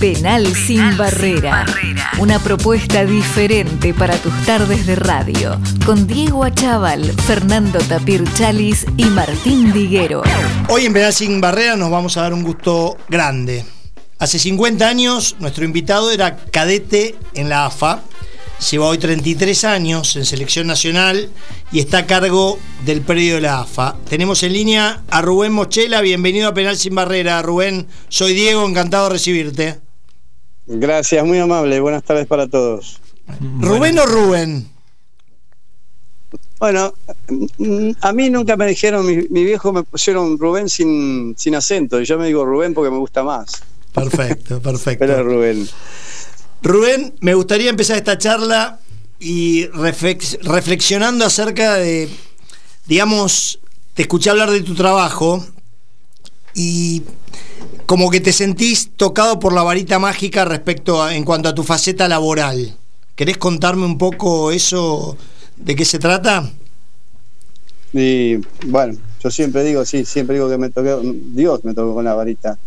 [0.00, 1.64] Penal, sin, barrera.
[2.18, 5.58] Una propuesta diferente para tus tardes de radio.
[5.86, 10.22] Con Diego Achával, Fernando Tapir Chalis y Martín Diguero.
[10.68, 13.64] Hoy en Penal sin barrera nos vamos a dar un gusto grande.
[14.18, 18.02] Hace 50 años nuestro invitado era cadete en la AFA
[18.70, 21.28] lleva hoy 33 años en selección nacional
[21.70, 23.96] y está a cargo del predio de la AFA.
[24.08, 27.42] Tenemos en línea a Rubén Mochela, bienvenido a Penal Sin Barrera.
[27.42, 29.85] Rubén, soy Diego, encantado de recibirte.
[30.66, 33.00] Gracias, muy amable, buenas tardes para todos.
[33.60, 34.68] ¿Rubén o Rubén?
[36.58, 36.94] Bueno,
[38.00, 42.18] a mí nunca me dijeron, mi, viejo me pusieron Rubén sin, sin acento, y yo
[42.18, 43.62] me digo Rubén porque me gusta más.
[43.92, 45.04] Perfecto, perfecto.
[45.06, 45.68] Pero Rubén.
[46.62, 48.80] Rubén, me gustaría empezar esta charla
[49.20, 52.08] y reflexionando acerca de,
[52.86, 53.60] digamos,
[53.94, 55.44] te escuché hablar de tu trabajo
[56.54, 57.02] y
[57.86, 61.62] como que te sentís tocado por la varita mágica respecto a, en cuanto a tu
[61.62, 62.76] faceta laboral.
[63.14, 65.16] ¿Querés contarme un poco eso,
[65.56, 66.50] de qué se trata?
[67.92, 70.98] Y bueno, yo siempre digo, sí, siempre digo que me toqué,
[71.32, 72.58] Dios me tocó con la varita.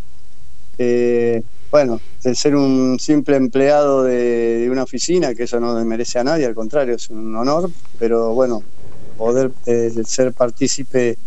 [0.78, 6.24] Eh, bueno, de ser un simple empleado de, una oficina, que eso no merece a
[6.24, 8.64] nadie, al contrario, es un honor, pero bueno,
[9.18, 11.18] poder eh, ser partícipe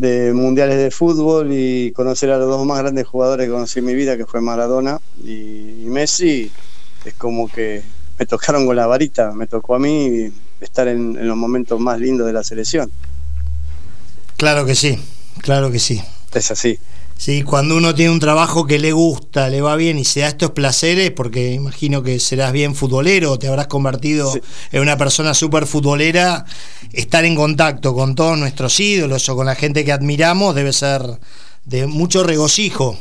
[0.00, 3.84] de mundiales de fútbol y conocer a los dos más grandes jugadores que conocí en
[3.84, 6.50] mi vida, que fue Maradona y, Messi,
[7.04, 7.82] es como que
[8.18, 12.00] me tocaron con la varita, me tocó a mí estar en, en los momentos más
[12.00, 12.90] lindos de la selección.
[14.38, 14.98] Claro que sí,
[15.42, 16.00] claro que sí.
[16.32, 16.78] Es así.
[17.20, 20.28] Sí, cuando uno tiene un trabajo que le gusta, le va bien y se da
[20.28, 24.32] estos placeres, porque imagino que serás bien futbolero, te habrás convertido
[24.72, 26.46] en una persona súper futbolera,
[26.94, 31.02] estar en contacto con todos nuestros ídolos o con la gente que admiramos debe ser
[31.66, 32.98] de mucho regocijo.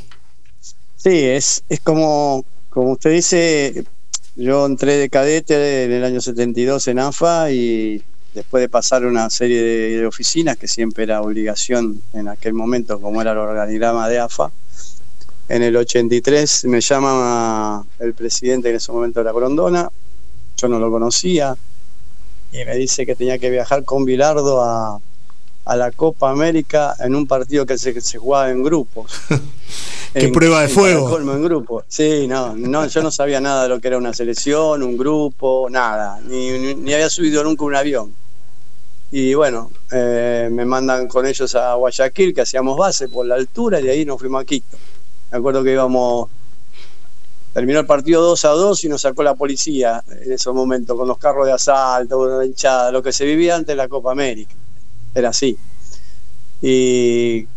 [0.98, 3.86] Sí, es, es como, como usted dice,
[4.36, 8.04] yo entré de cadete en el año 72 en AFA y
[8.40, 13.22] después de pasar una serie de, oficinas, que siempre era obligación en aquel momento, como
[13.22, 14.50] era el organigrama de AFA,
[15.50, 19.90] en el 83 me llama el presidente en ese momento era Grondona,
[20.56, 21.54] yo no lo conocía,
[22.54, 25.00] y me dice que tenía que viajar con Bilardo a,
[25.76, 29.12] la Copa América en un partido que se, se jugaba en grupos.
[30.14, 31.20] ¿Qué prueba de fuego?
[31.20, 31.84] En grupo.
[31.88, 35.68] Sí, no, no, yo no sabía nada de lo que era una selección, un grupo,
[35.70, 36.20] nada.
[36.26, 38.12] Ni, ni había subido nunca un avión.
[39.12, 43.80] Y bueno, eh, me mandan con ellos a Guayaquil, que hacíamos base por la altura,
[43.80, 44.78] y de ahí nos fuimos a Quito.
[45.32, 46.30] Me acuerdo que íbamos.
[47.54, 51.08] Terminó el partido 2 a 2 y nos sacó la policía en esos momentos, con
[51.08, 54.54] los carros de asalto, hinchada, lo que se vivía antes de la Copa América.
[55.16, 55.58] Era así.
[56.62, 57.48] Y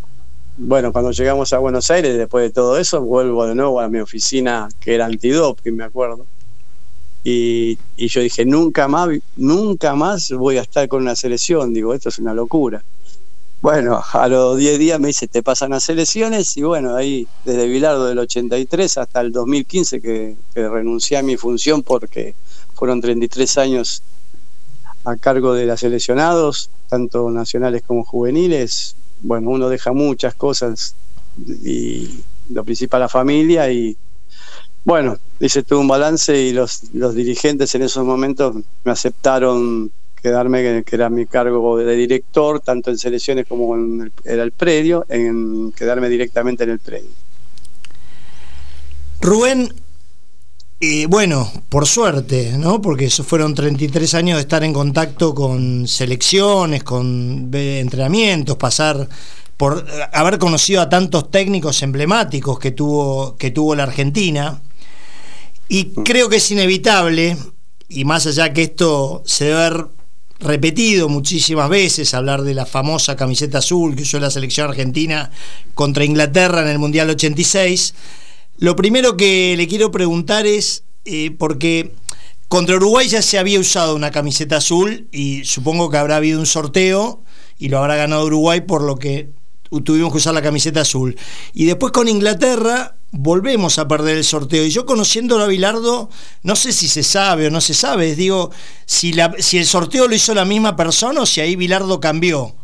[0.56, 3.98] bueno, cuando llegamos a Buenos Aires, después de todo eso, vuelvo de nuevo a mi
[3.98, 6.26] oficina que era antidoping, me acuerdo.
[7.24, 11.72] Y, yo dije, nunca más, nunca más voy a estar con una selección.
[11.72, 12.82] Digo, esto es una locura.
[13.60, 17.68] Bueno, a los 10 días me dice, te pasan las selecciones y bueno, ahí desde
[17.68, 22.34] Bilardo del 83 hasta el 2015 que, que renuncié a mi función porque
[22.74, 24.02] fueron 33 años
[25.04, 30.96] a cargo de las seleccionados, tanto nacionales como juveniles, bueno, uno deja muchas cosas
[31.46, 33.96] y lo principal la familia y
[34.84, 39.90] bueno, hice todo un balance y los, los dirigentes en esos momentos me aceptaron
[40.22, 44.52] quedarme, que era mi cargo de director, tanto en selecciones como en el, era el
[44.52, 47.10] predio, en quedarme directamente en el predio.
[49.20, 49.72] Rubén,
[50.80, 52.80] eh, bueno, por suerte, ¿no?
[52.80, 59.08] Porque eso fueron 33 años de estar en contacto con selecciones, con entrenamientos, pasar
[59.56, 64.60] por haber conocido a tantos técnicos emblemáticos que tuvo, que tuvo la Argentina.
[65.72, 66.02] Y mm.
[66.02, 67.38] creo que es inevitable,
[67.88, 69.86] y más allá que esto se debe haber
[70.38, 75.30] repetido muchísimas veces, hablar de la famosa camiseta azul que usó la selección argentina
[75.72, 77.94] contra Inglaterra en el Mundial 86,
[78.58, 81.94] lo primero que le quiero preguntar es, eh, porque
[82.48, 86.44] contra Uruguay ya se había usado una camiseta azul y supongo que habrá habido un
[86.44, 87.22] sorteo
[87.58, 89.30] y lo habrá ganado Uruguay por lo que
[89.84, 91.16] tuvimos que usar la camiseta azul.
[91.54, 94.64] Y después con Inglaterra volvemos a perder el sorteo.
[94.64, 96.10] Y yo conociendo a Bilardo,
[96.42, 98.50] no sé si se sabe o no se sabe, digo,
[98.84, 102.54] si, la, si el sorteo lo hizo la misma persona o si ahí Bilardo cambió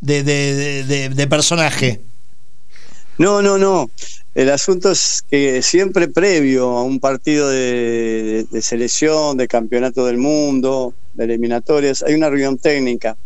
[0.00, 2.00] de, de personaje.
[3.18, 3.90] No, no, no.
[4.38, 10.94] El asunto es que siempre previo a un partido de, selección, de campeonato del mundo,
[11.14, 13.16] de eliminatorias, hay una reunión técnica.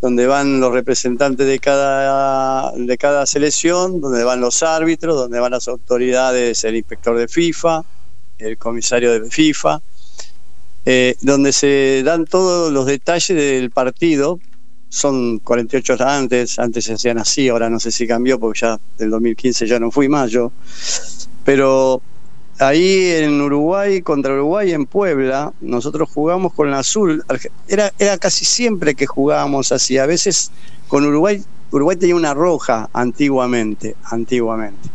[0.00, 5.52] Donde van los representantes de cada, de cada selección, donde van los árbitros, donde van
[5.52, 7.84] las autoridades, el inspector de FIFA,
[8.38, 9.82] el comisario de FIFA,
[10.86, 14.40] eh, donde se dan todos los detalles del partido.
[14.88, 18.80] Son 48 horas antes, antes se hacían así, ahora no sé si cambió porque ya
[18.98, 20.50] del 2015 ya no fui más yo.
[21.44, 22.00] Pero
[22.60, 27.24] ahí en Uruguay, contra Uruguay en Puebla, nosotros jugamos con la azul.
[27.68, 29.98] Era, era casi siempre que jugábamos así.
[29.98, 30.52] A veces
[30.88, 34.88] con Uruguay, Uruguay tenía una roja antiguamente, antiguamente.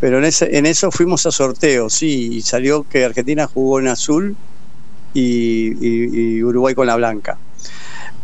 [0.00, 3.88] Pero en, ese, en eso fuimos a sorteo, sí, y salió que Argentina jugó en
[3.88, 4.36] azul
[5.14, 7.38] y, Uruguay con la blanca.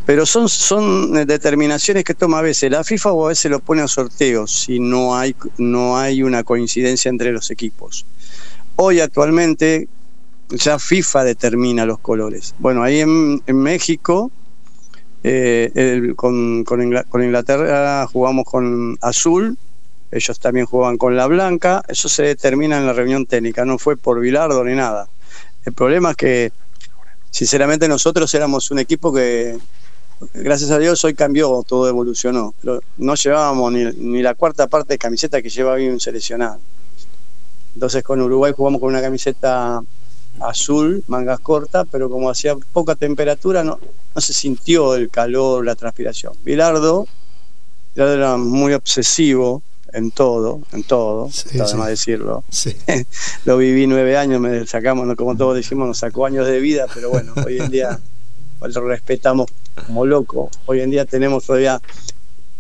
[0.05, 3.83] Pero son, son determinaciones que toma a veces la FIFA o a veces lo pone
[3.83, 8.07] a sorteo si no hay, no hay una coincidencia entre los equipos.
[8.83, 9.89] Hoy actualmente
[10.49, 12.55] ya FIFA determina los colores.
[12.59, 14.33] Bueno, ahí en, México,
[15.23, 16.65] eh, con,
[17.13, 19.59] Inglaterra jugamos con azul,
[20.11, 23.99] ellos también jugaban con la blanca, eso se determina en la reunión técnica, no fue
[23.99, 25.11] por Bilardo ni nada.
[25.67, 26.53] El problema es que,
[27.31, 29.59] sinceramente, nosotros éramos un equipo que,
[30.33, 32.55] gracias a Dios, hoy cambió, todo evolucionó.
[32.97, 36.61] no llevábamos ni, ni la cuarta parte de camiseta que lleva hoy un seleccionado.
[37.81, 39.81] Entonces con Uruguay jugamos con una camiseta
[40.39, 43.81] azul, mangas cortas, pero como hacía poca temperatura no,
[44.15, 46.35] no se sintió el calor, la transpiración.
[46.45, 47.09] Bilardo,
[47.95, 49.63] era muy obsesivo
[49.95, 52.45] en todo, en todo, sí, más decirlo.
[53.47, 57.09] Lo viví nueve años, me sacamos, como todos decimos, nos sacó años de vida, pero
[57.09, 57.99] bueno, hoy en día
[58.61, 59.51] lo respetamos
[59.87, 60.51] como loco.
[60.67, 61.81] Hoy en día tenemos todavía,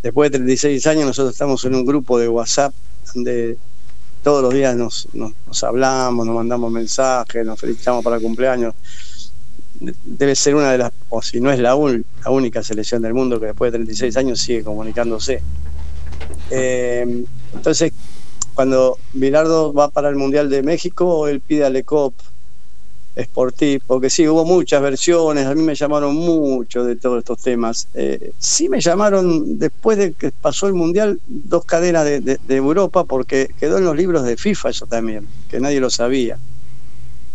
[0.03, 2.73] después de 36 años, nosotros estamos en un grupo de WhatsApp
[3.13, 3.59] donde
[4.23, 8.75] todos los días nos, nos, hablamos, nos mandamos mensajes, nos felicitamos para el cumpleaños.
[10.05, 13.47] Debe ser una de las, o si no es la, única selección del mundo que
[13.47, 15.43] después de 36 años sigue comunicándose.
[16.51, 17.25] Eh,
[17.55, 17.93] entonces,
[18.55, 22.13] cuando Bilardo va para el Mundial de México, él pide a Lecop
[23.25, 27.89] Sportif, porque sí, hubo muchas versiones, a mí me llamaron mucho de todos estos temas.
[27.95, 33.49] Eh, sí me llamaron después de que pasó el Mundial dos cadenas de, Europa, porque
[33.59, 36.39] quedó en los libros de FIFA eso también, que nadie lo sabía.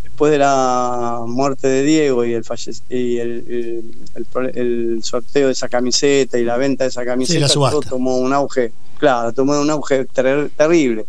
[0.03, 2.45] Después de la muerte de Diego y el,
[2.89, 8.31] y el, sorteo de esa camiseta y la venta de esa camiseta, todo tomó un
[8.31, 11.05] auge, claro, tomó un auge terrible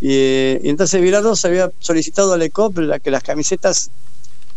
[0.00, 3.90] y, entonces Bilardo se había solicitado a Lecop que las camisetas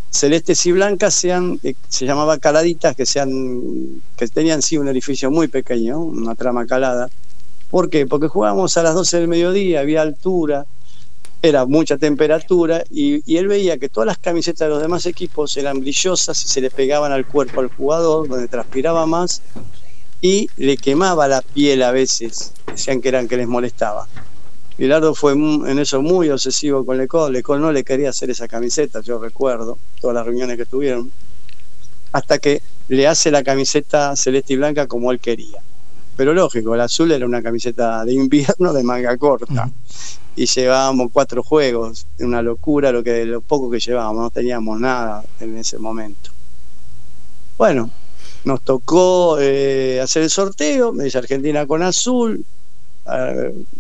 [0.09, 5.29] celestes y blancas sean, eh, se llamaba caladitas, que sean, que tenían sí un orificio
[5.31, 7.09] muy pequeño, una trama calada.
[7.69, 8.07] ¿Por qué?
[8.07, 10.65] Porque jugábamos a las 12 del mediodía, había altura,
[11.41, 15.55] era mucha temperatura y, y, él veía que todas las camisetas de los demás equipos
[15.57, 19.41] eran brillosas y se le pegaban al cuerpo al jugador, donde transpiraba más
[20.21, 24.07] y le quemaba la piel a veces, decían que eran que les molestaba.
[24.77, 27.33] Bilardo fue en eso muy obsesivo con Lecol.
[27.33, 31.11] Lecol no le quería hacer esa camiseta, yo recuerdo, todas las reuniones que tuvieron,
[32.11, 35.61] hasta que le hace la camiseta celeste y blanca como él quería.
[36.15, 39.71] Pero lógico, el azul era una camiseta de invierno de manga corta.
[40.35, 45.23] Y llevábamos cuatro juegos, una locura lo que lo poco que llevábamos, no teníamos nada
[45.39, 46.29] en ese momento.
[47.57, 47.89] Bueno,
[48.45, 52.45] nos tocó eh, hacer el sorteo, me dice Argentina con azul,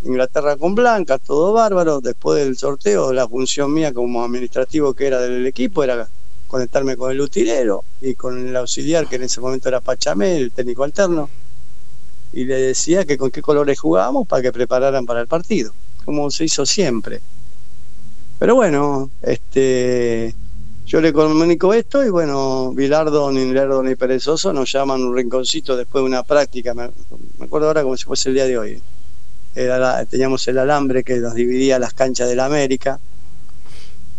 [0.03, 1.99] Inglaterra con blanca, todo bárbaro.
[1.99, 6.07] Después del sorteo, la función mía como administrativo que era del equipo era
[6.47, 10.51] conectarme con el utilero y con el auxiliar que en ese momento era Pachamé, el
[10.51, 11.29] técnico alterno,
[12.31, 15.73] y le decía que con qué colores jugábamos para que prepararan para el partido,
[16.05, 17.19] como se hizo siempre.
[18.39, 20.33] Pero bueno, este
[20.85, 25.75] yo le comunico esto y bueno, Bilardo, ni Lerdo ni Perezoso nos llaman un rinconcito
[25.75, 26.91] después de una práctica, me
[27.41, 28.81] acuerdo ahora como si fuese el día de hoy
[30.09, 32.99] teníamos el alambre que nos dividía las canchas de la América.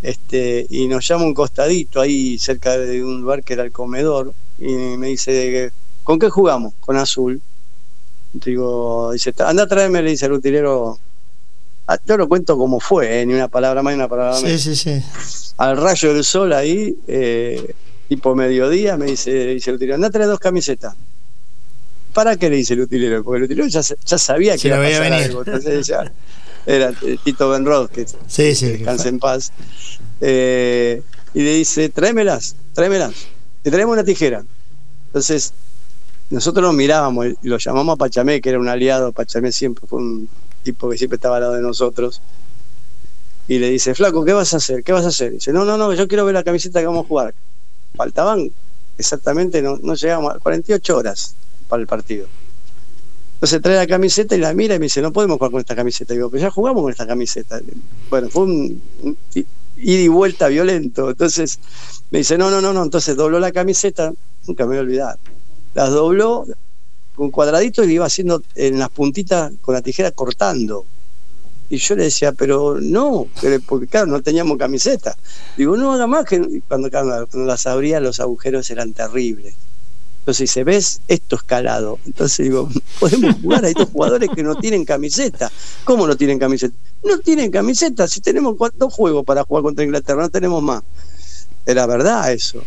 [0.00, 4.32] Este, y nos llama un costadito ahí cerca de un lugar que era el comedor
[4.58, 5.72] y me dice,
[6.04, 6.74] ¿con qué jugamos?
[6.80, 7.40] Con azul.
[8.32, 10.98] Digo, dice, anda a traerme, le dice el utilero.
[11.86, 14.60] Ah, yo lo cuento como fue, eh, ni una palabra más ni una palabra menos.
[14.60, 15.54] Sí, sí, sí.
[15.56, 17.74] Al rayo del sol ahí, eh,
[18.08, 20.94] tipo mediodía, me dice, dice el utilero, anda a traer dos camisetas.
[22.18, 23.22] ¿Para qué le dice el utilero?
[23.22, 25.44] Porque el utilero ya, ya sabía que iba a pasar algo.
[25.46, 26.12] Entonces ya,
[26.66, 29.52] era Tito Benrod, que, sí, sí, descanse en paz.
[30.20, 31.00] Eh,
[31.32, 33.14] y le dice, tráemelas, tráemelas.
[33.62, 34.42] Te traemos una tijera.
[35.06, 35.52] Entonces,
[36.30, 39.12] nosotros nos mirábamos y lo llamamos a Pachamé, que era un aliado.
[39.12, 40.28] Pachamé siempre fue un
[40.64, 42.20] tipo que siempre estaba al lado de nosotros.
[43.46, 44.82] Y le dice, Flaco, ¿qué vas a hacer?
[44.82, 45.34] ¿Qué vas a hacer?
[45.34, 47.34] dice, no, no, no, yo quiero ver la camiseta que vamos a jugar.
[47.94, 48.50] Faltaban
[48.98, 51.36] exactamente no, no llegamos a 48 horas
[51.68, 52.26] para el partido.
[53.34, 55.76] Entonces trae la camiseta y la mira y me dice, no podemos jugar con esta
[55.76, 56.12] camiseta.
[56.12, 57.60] digo, pero ya jugamos con esta camiseta.
[58.10, 58.82] Bueno, fue un,
[59.76, 61.10] ida y vuelta violento.
[61.10, 61.60] Entonces
[62.10, 62.82] me dice, no, no, no, no.
[62.82, 64.12] Entonces dobló la camiseta,
[64.46, 65.18] nunca me voy a olvidar.
[65.74, 66.46] Las dobló
[67.14, 70.84] con cuadradito y iba haciendo en las puntitas con la tijera cortando.
[71.70, 73.28] Y yo le decía, pero no,
[73.66, 75.16] porque claro, no teníamos camiseta.
[75.56, 79.54] Digo, no haga más que cuando, cuando las abría los agujeros eran terribles.
[80.28, 81.00] Entonces dice, ¿ves?
[81.08, 81.98] Esto escalado.
[82.04, 82.68] Entonces digo,
[83.00, 85.50] podemos jugar, hay dos jugadores que no tienen camiseta.
[85.84, 86.76] ¿Cómo no tienen camiseta?
[87.02, 90.82] No tienen camiseta, si tenemos dos juegos para jugar contra Inglaterra, no tenemos más.
[91.64, 92.62] Era verdad eso.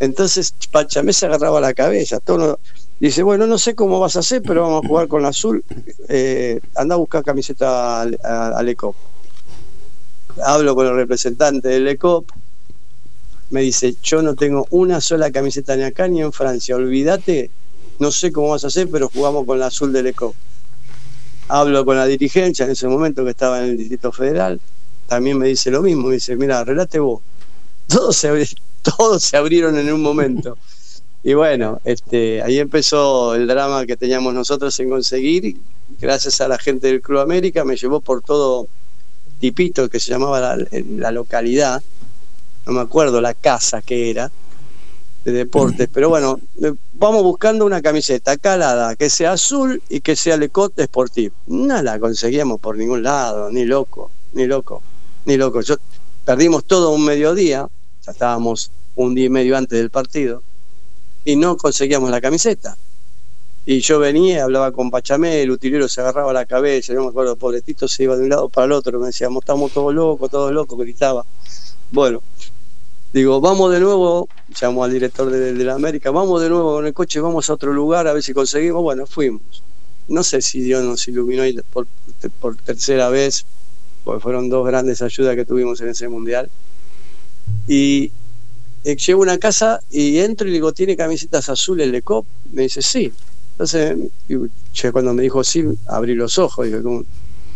[0.00, 2.18] Entonces Pachamé se agarraba la cabeza.
[2.18, 2.58] Todo
[2.98, 5.64] dice, bueno, no sé cómo vas a hacer, pero vamos a jugar con azul.
[6.08, 8.96] Eh, anda a buscar camiseta al ECOP.
[10.42, 12.28] Hablo con el representante del ECOP
[13.50, 17.50] me dice, yo no tengo una sola camiseta ni acá ni en Francia, olvídate,
[17.98, 20.34] no sé cómo vas a hacer, pero jugamos con la azul del ECO.
[21.48, 24.60] Hablo con la dirigencia en ese momento que estaba en el Distrito Federal,
[25.06, 27.20] también me dice lo mismo, me dice, mira, relate vos.
[27.86, 28.48] Todos se,
[28.82, 30.56] todos se abrieron en un momento.
[31.22, 35.56] Y bueno, este, ahí empezó el drama que teníamos nosotros en conseguir.
[36.00, 38.68] Gracias a la gente del Club América me llevó por todo
[39.38, 41.82] tipito que se llamaba la localidad
[42.66, 44.30] no me acuerdo la casa que era,
[45.24, 50.16] de deportes, pero bueno, eh, vamos buscando una camiseta calada, que sea azul y que
[50.16, 51.34] sea Lecot Sportivo.
[51.46, 54.82] No la conseguíamos por ningún lado, ni loco, ni loco,
[55.24, 55.62] ni loco.
[55.62, 55.76] Yo,
[56.24, 57.68] perdimos todo un mediodía,
[58.04, 60.42] ya estábamos un día y medio antes del partido,
[61.24, 62.76] y no conseguíamos la camiseta.
[63.66, 67.34] Y yo venía, hablaba con Pachamé, el utilero se agarraba la cabeza, yo me acuerdo,
[67.36, 70.52] pobrecito se iba de un lado para el otro, me decíamos, estamos todos locos, todos
[70.52, 71.24] locos, gritaba.
[71.90, 72.20] Bueno,
[73.14, 74.28] Digo, vamos de nuevo,
[74.60, 77.72] llamo al director de, la América, vamos de nuevo con el coche, vamos a otro
[77.72, 78.82] lugar a ver si conseguimos.
[78.82, 79.62] Bueno, fuimos.
[80.08, 81.86] No sé si Dios nos iluminó por,
[82.40, 83.44] por tercera vez,
[84.02, 86.50] porque fueron dos grandes ayudas que tuvimos en ese mundial.
[87.68, 88.10] Y
[88.82, 92.26] eh, llego a una casa y entro y digo, ¿tiene camisetas azules de COP?
[92.50, 93.12] Me dice, sí.
[93.52, 93.96] Entonces,
[94.90, 97.04] cuando me dijo sí, abrí los ojos, dije, ¿cómo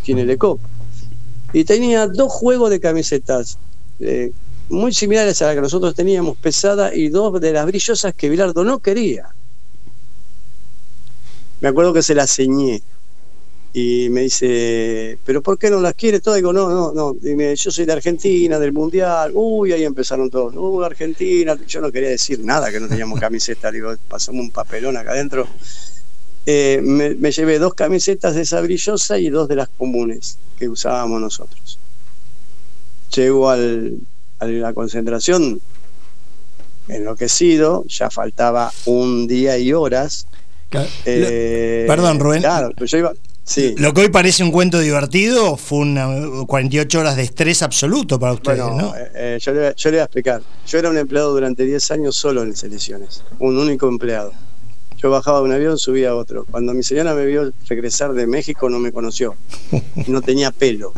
[0.05, 0.61] tiene el COP?
[1.51, 3.57] Y tenía dos juegos de camisetas.
[3.99, 4.31] Eh,
[4.69, 8.63] muy similares a la que nosotros teníamos, pesada, y dos de las brillosas que Bilardo
[8.63, 9.33] no quería.
[11.61, 12.81] Me acuerdo que se las ceñé
[13.73, 16.35] y me dice, ¿pero por qué no las quiere todo?
[16.35, 17.13] Digo, no, no, no.
[17.13, 19.31] Dime, yo soy de Argentina, del Mundial.
[19.33, 20.55] Uy, ahí empezaron todos.
[20.55, 21.57] Uy, Argentina.
[21.67, 23.71] Yo no quería decir nada, que no teníamos camiseta.
[23.71, 25.47] Digo, pasamos un papelón acá adentro.
[26.45, 30.67] Eh, me, me, llevé dos camisetas de esa brillosa y dos de las comunes que
[30.67, 31.77] usábamos nosotros.
[33.13, 33.99] Llego al,
[34.39, 35.61] a la concentración
[36.87, 40.27] enloquecido, ya faltaba un día y horas.
[41.05, 42.41] Eh, perdón, Rubén.
[42.41, 43.75] Claro, yo iba, sí.
[43.77, 46.07] Lo que hoy parece un cuento divertido fue una
[46.45, 48.95] 48 horas de estrés absoluto para ustedes, ¿no?
[48.95, 50.41] Eh, eh, yo, le, yo, le, voy a explicar.
[50.67, 54.31] Yo era un empleado durante 10 años solo en selecciones, un único empleado.
[55.01, 56.45] Yo bajaba de un avión, subía a otro.
[56.51, 59.35] Cuando mi señora me vio regresar de México, no me conoció.
[60.07, 60.93] No tenía pelo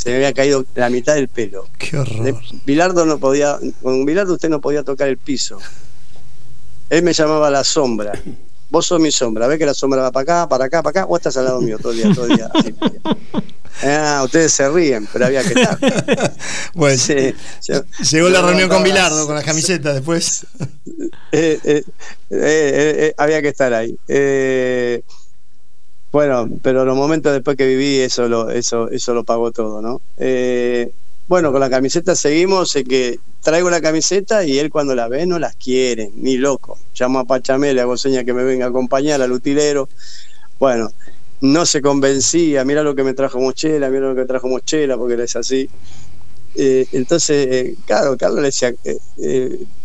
[0.00, 1.68] se me había caído la mitad del pelo.
[1.76, 2.40] Qué horror.
[2.64, 5.58] Bilardo no podía, con Bilardo usted no podía tocar el piso.
[6.88, 8.12] Él me llamaba la sombra.
[8.70, 11.04] Vos sos mi sombra, ves que la sombra va para acá, para acá, para acá,
[11.04, 12.50] vos estás al lado mío todo el día, todo el día.
[13.82, 15.78] Ah, ustedes se ríen, pero había que estar.
[16.74, 17.02] Bueno,
[18.10, 20.46] llegó la reunión con Bilardo, con las camisetas después.
[21.32, 21.84] Eh, eh,
[22.30, 23.96] eh, había que estar ahí.
[26.12, 30.00] Bueno, pero los momentos después que viví, eso lo, eso, eso lo pagó todo, ¿no?
[30.16, 30.90] Eh,
[31.28, 35.24] bueno, con la camiseta seguimos, sé que traigo la camiseta y él cuando la ve
[35.26, 36.78] no las quiere, ni loco.
[36.98, 39.88] Llamo a Pachamé, le hago seña que me venga a acompañar al utilero.
[40.58, 40.90] Bueno,
[41.40, 45.14] no se convencía, mira lo que me trajo Mochela, mira lo que trajo Mochela, porque
[45.14, 45.70] él es así.
[46.56, 48.74] Eh, entonces, eh, claro, Carlos le decía,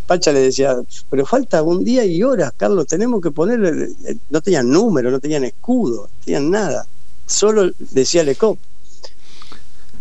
[0.06, 0.76] Pacha le decía,
[1.10, 3.90] pero falta un día y horas, Carlos, tenemos que ponerle,
[4.30, 6.86] no tenían número, no tenían escudo, no tenían nada,
[7.26, 8.58] solo decía Lecop.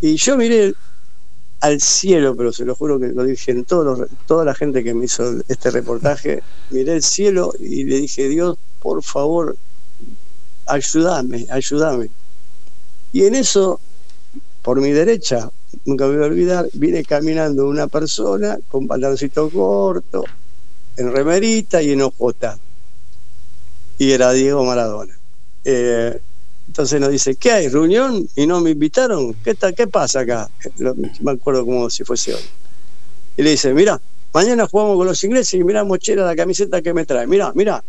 [0.00, 0.75] Y yo miré
[1.61, 4.92] al cielo, pero se lo juro que lo dije en todo toda la gente que
[4.92, 9.56] me hizo este reportaje, miré el cielo y le dije, Dios, por favor,
[10.66, 12.11] ayúdame, ayúdame.
[13.14, 13.80] Y en eso,
[14.62, 15.50] por mi derecha,
[15.84, 20.24] nunca me voy a olvidar, viene caminando una persona con pantaloncito corto,
[20.96, 22.58] en remerita y en ojota.
[23.98, 25.16] Y era Diego Maradona.
[25.64, 26.20] Eh,
[26.66, 27.68] entonces nos dice, ¿qué hay?
[27.68, 28.26] ¿Reunión?
[28.34, 29.34] ¿Y no me invitaron?
[29.34, 30.50] ¿Qué, tal, qué pasa acá?
[31.20, 32.42] Me acuerdo como si fuese hoy.
[33.36, 34.00] Y le dice, mira,
[34.32, 37.26] mañana jugamos con los ingleses y mirá, mochera, la camiseta que me trae.
[37.26, 37.82] Mirá, mirá.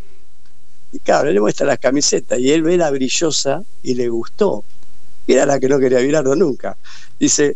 [0.91, 4.63] Y claro, le muestra la camiseta y él ve la brillosa y le gustó.
[5.27, 6.77] Y era la que no quería Bilardo nunca.
[7.19, 7.55] Dice,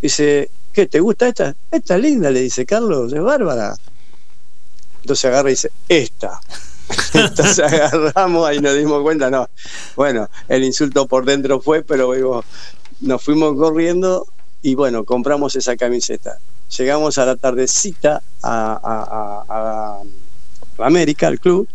[0.00, 0.86] dice, ¿qué?
[0.86, 1.54] ¿Te gusta esta?
[1.70, 3.74] Esta es linda, le dice Carlos, es bárbara.
[5.02, 6.40] Entonces agarra y dice, esta.
[7.14, 9.48] Entonces agarramos y nos dimos cuenta, no.
[9.96, 12.44] Bueno, el insulto por dentro fue, pero digo,
[13.00, 14.26] nos fuimos corriendo
[14.62, 16.38] y bueno, compramos esa camiseta.
[16.76, 20.00] Llegamos a la tardecita a,
[20.78, 21.68] a, América, al club,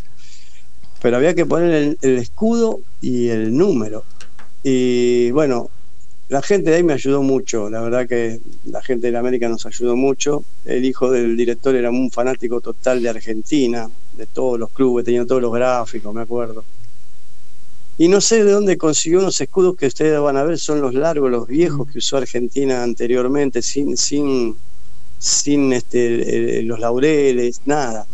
[1.02, 4.04] pero había que poner el, escudo y el número.
[4.64, 5.70] Y bueno,
[6.30, 9.66] la gente de ahí me ayudó mucho, la verdad que la gente de América nos
[9.66, 10.44] ayudó mucho.
[10.66, 15.26] El hijo del director era un fanático total de Argentina, de todos los clubes, tenía
[15.26, 16.64] todos los gráficos, me acuerdo.
[17.98, 20.96] Y no sé de dónde consiguió unos escudos que ustedes van a ver, son los
[20.96, 24.56] largos, los viejos que usó Argentina anteriormente, sin, sin,
[25.20, 28.08] sin este, los laureles, nada.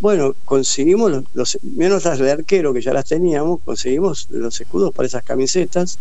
[0.00, 5.06] Bueno, conseguimos los, menos las de arquero que ya las teníamos, conseguimos los escudos para
[5.06, 5.98] esas camisetas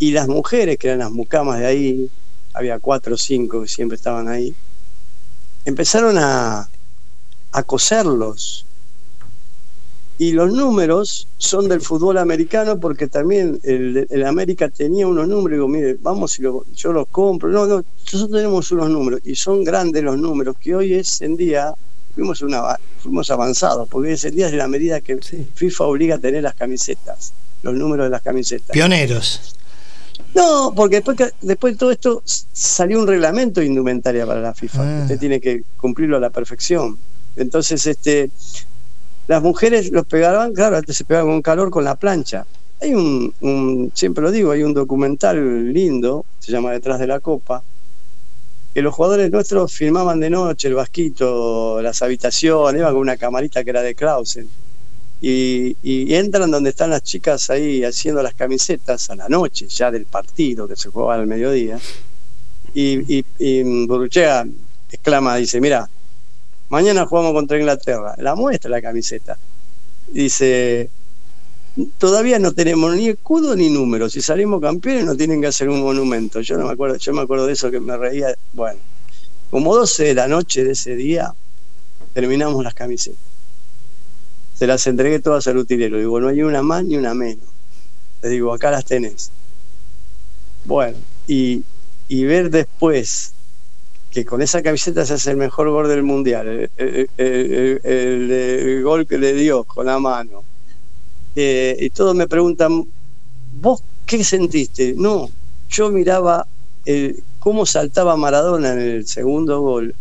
[0.00, 2.10] y las mujeres, que eran las mucamas de ahí,
[2.52, 4.52] había cuatro o cinco que siempre estaban ahí,
[5.64, 6.68] empezaron a,
[7.52, 8.66] a coserlos
[10.20, 15.56] y los números son del fútbol americano porque también el, América tenía unos números.
[15.56, 17.48] Digo, mire, vamos y yo los compro.
[17.48, 21.38] No, no, nosotros tenemos unos números y son grandes los números que hoy es en
[21.38, 21.72] día.
[22.14, 25.18] Fuimos, una, fuimos avanzados porque ese día es la medida que
[25.54, 28.72] FIFA obliga a tener las camisetas, los números de las camisetas.
[28.72, 29.56] Pioneros.
[30.34, 34.82] No, porque después, después de todo esto salió un reglamento de indumentaria para la FIFA.
[34.82, 35.02] Ah.
[35.02, 36.98] Usted tiene que cumplirlo a la perfección.
[37.36, 38.30] Entonces, este,
[39.26, 42.46] las mujeres los pegaban, claro, antes se pegaban con calor con la plancha.
[42.80, 47.62] Hay un, siempre lo digo, hay un documental lindo, se llama Detrás de la Copa,
[48.72, 53.62] que los jugadores nuestros filmaban de noche el vasquito, las habitaciones, iban con una camarita
[53.64, 54.48] que era de Clausen.
[55.22, 60.06] Y, entran donde están las chicas ahí haciendo las camisetas a la noche, ya del
[60.06, 61.78] partido que se jugaba al mediodía.
[62.74, 63.86] Y, y, y
[64.90, 65.88] exclama, dice, mira,
[66.68, 69.36] mañana jugamos contra Inglaterra, la muestra la camiseta.
[70.08, 70.90] Dice,
[71.98, 75.82] todavía no tenemos ni escudo ni número, si salimos campeones no tienen que hacer un
[75.82, 76.40] monumento.
[76.40, 78.34] Yo no me acuerdo, yo me acuerdo de eso que me reía.
[78.52, 78.80] Bueno,
[79.50, 81.34] como 12 de la noche de ese día,
[82.14, 83.29] terminamos las camisetas.
[84.60, 85.96] Se las entregué todas al utilero.
[85.96, 87.48] Digo, no hay una más ni una menos.
[88.20, 89.30] Les digo, acá las tenés.
[90.66, 91.64] Bueno, y,
[92.08, 93.32] y ver después
[94.10, 97.10] que con esa camiseta se hace el mejor gol del mundial, el,
[98.84, 100.44] gol que le dio con la mano.
[101.34, 102.84] Eh, y todos me preguntan,
[103.62, 104.92] ¿vos qué sentiste?
[104.94, 105.30] No,
[105.70, 106.46] yo miraba
[106.84, 109.94] el, cómo saltaba Maradona en el segundo gol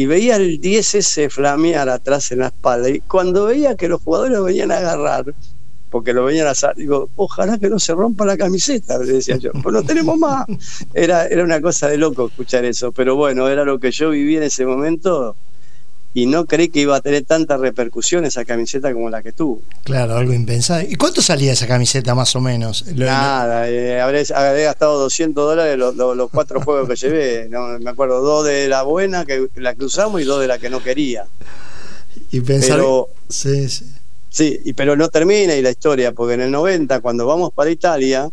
[0.00, 2.88] y veía el 10 ese flamear atrás en la espalda.
[2.88, 5.34] Y cuando veía que los jugadores venían a agarrar,
[5.90, 6.74] porque lo venían a hacer.
[6.74, 10.46] Digo, ojalá que no se rompa la camiseta, le decía yo, pues no tenemos más.
[10.94, 14.38] Era, era una cosa de loco escuchar eso, pero bueno, era lo que yo viví
[14.38, 15.36] en ese momento
[16.12, 19.62] y no creí que iba a tener tanta repercusión esa camiseta como la que tuvo.
[19.84, 20.82] Claro, algo impensado.
[20.82, 22.84] ¿Y cuánto salía esa camiseta más o menos?
[22.86, 27.48] Nada, eh, habré, gastado 200 dólares los, cuatro juegos que llevé.
[27.48, 30.58] No, me acuerdo, dos de la buena, que la que usamos, y dos de la
[30.58, 31.26] que no quería.
[32.32, 32.80] Y pensar...
[33.28, 33.86] sí, sí.
[34.30, 37.68] Sí, y, pero no termina y la historia, porque en el 90, cuando vamos para
[37.68, 38.30] Italia,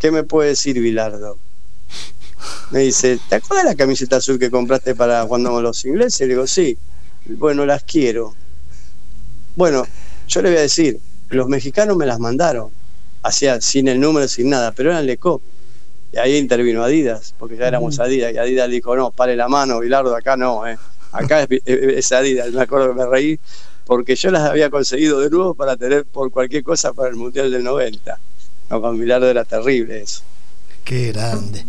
[0.00, 1.38] ¿qué me puede decir Bilardo?
[2.70, 6.20] Me dice, ¿te acuerdas de la camiseta azul que compraste para cuando los ingleses?
[6.20, 6.76] Le digo, sí.
[7.26, 8.34] Bueno, las quiero.
[9.56, 9.86] Bueno,
[10.28, 12.70] yo le voy a decir, los mexicanos me las mandaron,
[13.22, 15.42] hacía sin el número, sin nada, pero eran Lecop.
[16.12, 19.80] Y ahí intervino Adidas, porque ya éramos Adidas, y Adidas dijo, no, pare la mano,
[19.80, 20.78] Bilardo, acá no, eh.
[21.12, 22.52] acá es, es Adidas.
[22.52, 23.40] Me acuerdo que me reí
[23.88, 27.50] porque yo las había conseguido de nuevo para tener por cualquier cosa para el Mundial
[27.50, 28.20] del 90.
[28.68, 30.22] No, con Bilardo era terrible eso.
[30.84, 31.64] Qué grande.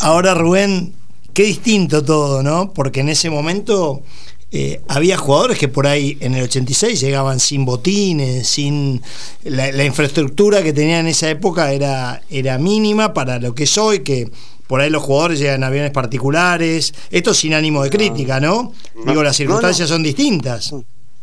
[0.00, 0.94] Ahora, Rubén,
[1.34, 2.72] qué distinto todo, ¿no?
[2.72, 4.02] Porque en ese momento
[4.50, 9.02] eh, había jugadores que por ahí en el 86 llegaban sin botines, sin.
[9.44, 14.00] La, infraestructura que tenían en esa época era, era mínima para lo que es hoy,
[14.00, 14.30] que
[14.66, 16.94] por ahí los jugadores llegan en aviones particulares.
[17.10, 18.72] Esto sin ánimo de crítica, ¿no?
[19.06, 20.72] Digo, las circunstancias son distintas.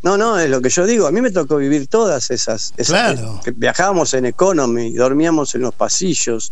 [0.03, 1.07] No, no, es lo que yo digo.
[1.07, 2.73] A mí me tocó vivir todas esas.
[2.85, 3.41] claro.
[3.55, 6.51] viajábamos en economy, dormíamos en los pasillos.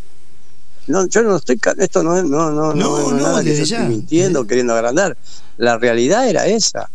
[0.88, 1.60] No, yo no estoy.
[1.78, 5.18] Esto no, no, no, no, no, nada que estoy mintiendo, queriendo agrandar.
[5.58, 6.90] La realidad era esa.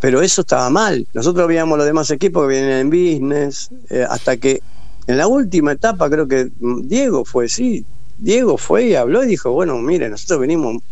[0.00, 1.06] Pero eso estaba mal.
[1.12, 4.62] Nosotros veíamos los demás equipos que vienen en business, eh, hasta que
[5.06, 7.84] en la última etapa, creo que Diego fue, sí,
[8.18, 10.82] Diego fue y habló y dijo, bueno, mire, nosotros venimos,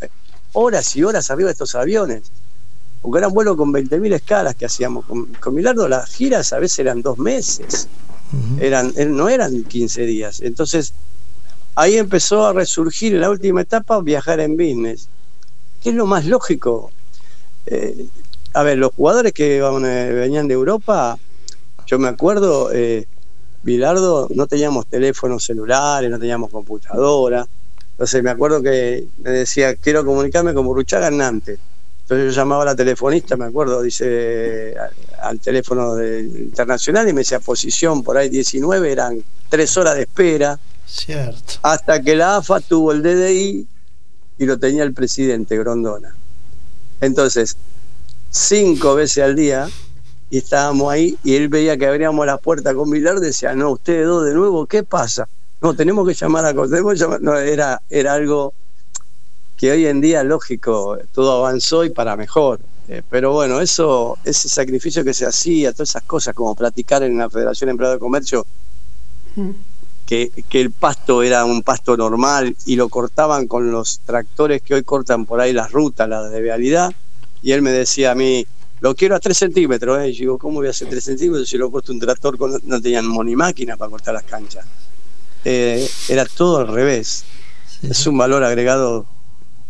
[0.52, 2.22] horas y horas arriba de estos aviones.
[3.02, 5.04] Porque eran vuelos con 20.000 escalas que hacíamos.
[5.04, 7.88] Con, con Milardo las giras a veces eran dos meses,
[8.58, 10.40] eran, no eran 15 días.
[10.40, 10.94] Entonces,
[11.76, 15.08] ahí empezó a resurgir en la última etapa viajar en business.
[15.82, 16.90] ¿Qué es lo más lógico?
[17.66, 18.06] Eh,
[18.54, 21.18] a ver, los jugadores que eh, venían de Europa,
[21.86, 23.06] yo me acuerdo, eh,
[23.62, 27.46] Bilardo, no teníamos teléfonos celulares, no teníamos computadora.
[27.92, 31.58] Entonces me acuerdo que me decía, quiero comunicarme con Burruchaga Nantes.
[32.02, 34.74] Entonces yo llamaba a la telefonista, me acuerdo, dice,
[35.20, 40.58] al, teléfono internacional y me decía posición por ahí 19, eran tres horas de espera.
[40.86, 41.54] Cierto.
[41.62, 43.66] Hasta que la AFA tuvo el DDI
[44.38, 46.14] y lo tenía el presidente Grondona.
[47.00, 47.56] Entonces,
[48.30, 49.68] cinco veces al día
[50.30, 54.06] y estábamos ahí y él veía que abríamos la puerta con Milar, decía, no, ustedes
[54.06, 55.28] dos de nuevo, ¿qué pasa?
[55.60, 58.52] No, tenemos que llamar a tenemos No, era, era algo
[59.56, 62.60] que hoy en día, lógico, todo avanzó y para mejor.
[62.88, 67.18] Eh, pero bueno, eso, ese sacrificio que se hacía, todas esas cosas como platicar en
[67.18, 68.46] la Federación Empleado de Comercio,
[69.34, 69.50] mm.
[70.06, 74.74] Que, que el pasto era un pasto normal y lo cortaban con los tractores que
[74.74, 76.92] hoy cortan por ahí las rutas, las de vialidad,
[77.42, 78.46] y él me decía a mí,
[78.80, 79.98] lo quiero a 3 centímetros.
[80.00, 80.08] ¿eh?
[80.10, 82.38] Y digo, ¿cómo voy a hacer 3 centímetros si lo corto un tractor?
[82.38, 82.60] Con...
[82.64, 84.66] No tenían máquina para cortar las canchas.
[85.44, 87.24] Eh, era todo al revés.
[87.82, 89.06] Es un valor agregado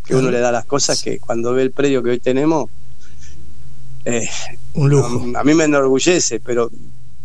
[0.04, 2.70] que uno le da a las cosas que cuando ve el predio que hoy tenemos,
[4.04, 4.28] eh,
[4.74, 5.22] un lujo.
[5.36, 6.70] A, mí me enorgullece, pero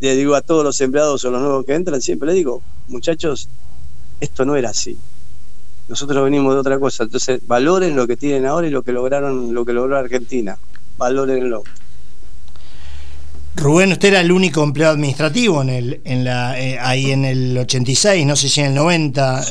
[0.07, 3.47] le digo a todos los empleados o los nuevos que entran, siempre le digo, muchachos,
[4.19, 4.97] esto no era así.
[5.87, 9.53] Nosotros venimos de otra cosa, entonces valoren lo que tienen ahora y lo que lograron,
[9.53, 10.57] lo que logró Argentina
[11.01, 11.63] valórenlo.
[13.55, 17.57] Rubén, usted era el único empleado administrativo en el, en la, eh, ahí en el
[17.57, 19.45] 86, no sé si en el 90,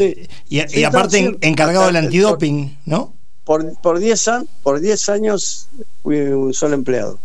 [0.49, 3.13] y, aparte encargado del antidoping, ¿no?
[3.45, 4.31] Por, por 10
[4.63, 5.69] por diez años
[6.03, 7.19] fui un solo empleado.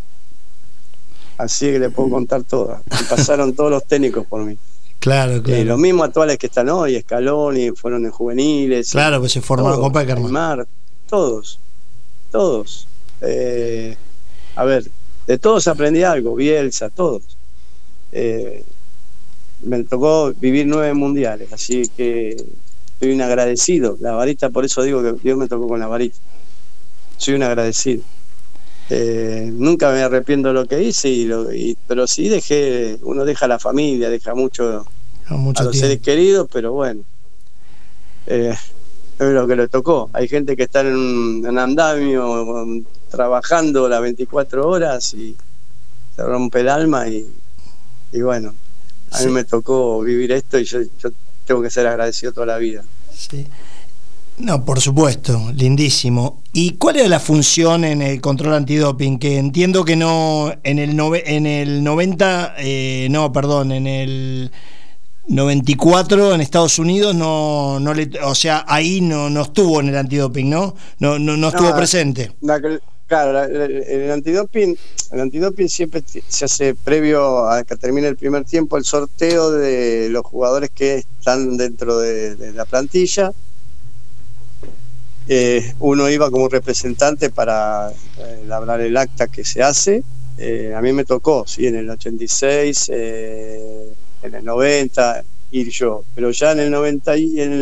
[1.38, 2.80] Así que le puedo contar todo.
[3.08, 4.56] pasaron todos los técnicos por mí.
[4.98, 5.64] Claro, claro.
[5.64, 8.90] los mismos actuales que están hoy, Escaloni, fueron en juveniles.
[8.90, 10.66] Claro, que se formaron con Peckerman.
[11.08, 11.60] Todos,
[12.32, 12.88] todos.
[13.20, 13.96] Eh,
[14.56, 14.90] a ver,
[15.26, 17.22] de todos aprendí algo, Bielsa, todos.
[18.10, 18.64] Eh,
[19.62, 22.36] me tocó vivir nueve mundiales, así que
[22.98, 23.96] soy un agradecido.
[24.00, 26.16] La varita, por eso digo que Dios me tocó con la varita.
[27.16, 28.02] Soy un agradecido.
[28.88, 33.58] Eh, nunca me arrepiento de lo que hice, y pero sí dejé, uno deja la
[33.58, 34.86] familia, deja mucho,
[35.28, 37.02] a los seres queridos, pero bueno,
[38.26, 38.54] eh,
[39.18, 40.08] es lo que le tocó.
[40.12, 45.36] Hay gente que está en, en andamio, trabajando las 24 horas y
[46.14, 47.26] se rompe el alma y,
[48.22, 48.54] bueno,
[49.10, 50.80] a mí me tocó vivir esto y yo,
[51.44, 52.84] tengo que ser agradecido toda la vida.
[53.12, 53.46] Sí.
[54.38, 56.42] No, por supuesto, lindísimo.
[56.52, 59.18] ¿Y cuál era la función en el control antidoping?
[59.18, 64.50] Que entiendo que no, en el, en el 90, eh, no, perdón, en el
[65.28, 69.96] 94 en Estados Unidos no, no le, o sea, ahí no, no estuvo en el
[69.96, 70.74] antidoping, ¿no?
[70.98, 72.32] No, no, no estuvo presente.
[73.06, 74.76] Claro, el, antidoping,
[75.12, 80.08] el antidoping siempre se hace previo a que termine el primer tiempo el sorteo de
[80.10, 83.30] los jugadores que están dentro de, la plantilla.
[85.28, 90.02] Eh, uno iba como representante para eh, labrar el acta que se hace.
[90.38, 96.30] Eh, a mí me tocó, sí, en el 86, en el 90 ir yo, pero
[96.30, 97.52] ya en el 90 y en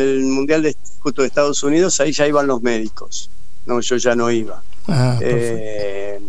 [0.00, 3.30] el, Mundial de, justo de Estados Unidos ahí ya iban los médicos.
[3.66, 4.62] No, yo ya no iba.
[4.88, 6.20] Ah, eh,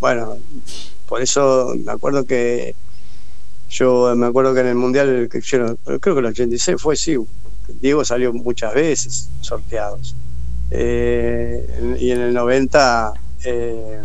[0.00, 0.36] bueno,
[1.08, 2.74] por eso me acuerdo que
[3.68, 7.16] yo me acuerdo que en el Mundial, creo que el 86 fue, sí,
[7.68, 10.14] Diego salió muchas veces sorteados.
[10.70, 13.12] Eh, y en el 90
[13.44, 14.00] eh,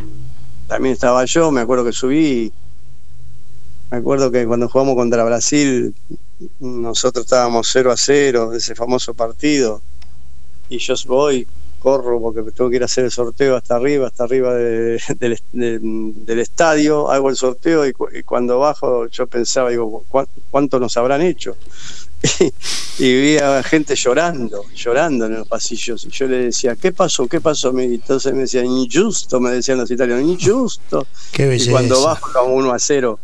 [0.68, 2.52] también estaba yo, me acuerdo que subí,
[3.90, 5.94] me acuerdo que cuando jugamos contra Brasil,
[6.60, 9.82] nosotros estábamos 0 a 0 de ese famoso partido,
[10.70, 11.48] y yo voy
[11.82, 17.10] corro porque tengo que ir a hacer el sorteo hasta arriba, hasta arriba del estadio,
[17.10, 17.94] hago el sorteo y,
[18.24, 20.06] cuando bajo yo pensaba, digo,
[20.52, 21.58] ¿cuánto nos habrán hecho?
[23.00, 26.06] y, vi a gente llorando, llorando en los pasillos.
[26.06, 27.28] Y yo le decía, ¿qué pasó?
[27.28, 27.74] ¿Qué pasó?
[27.80, 31.08] Y entonces me decían, injusto, me decían los italianos, injusto.
[31.38, 33.20] y cuando bajo como uno a cero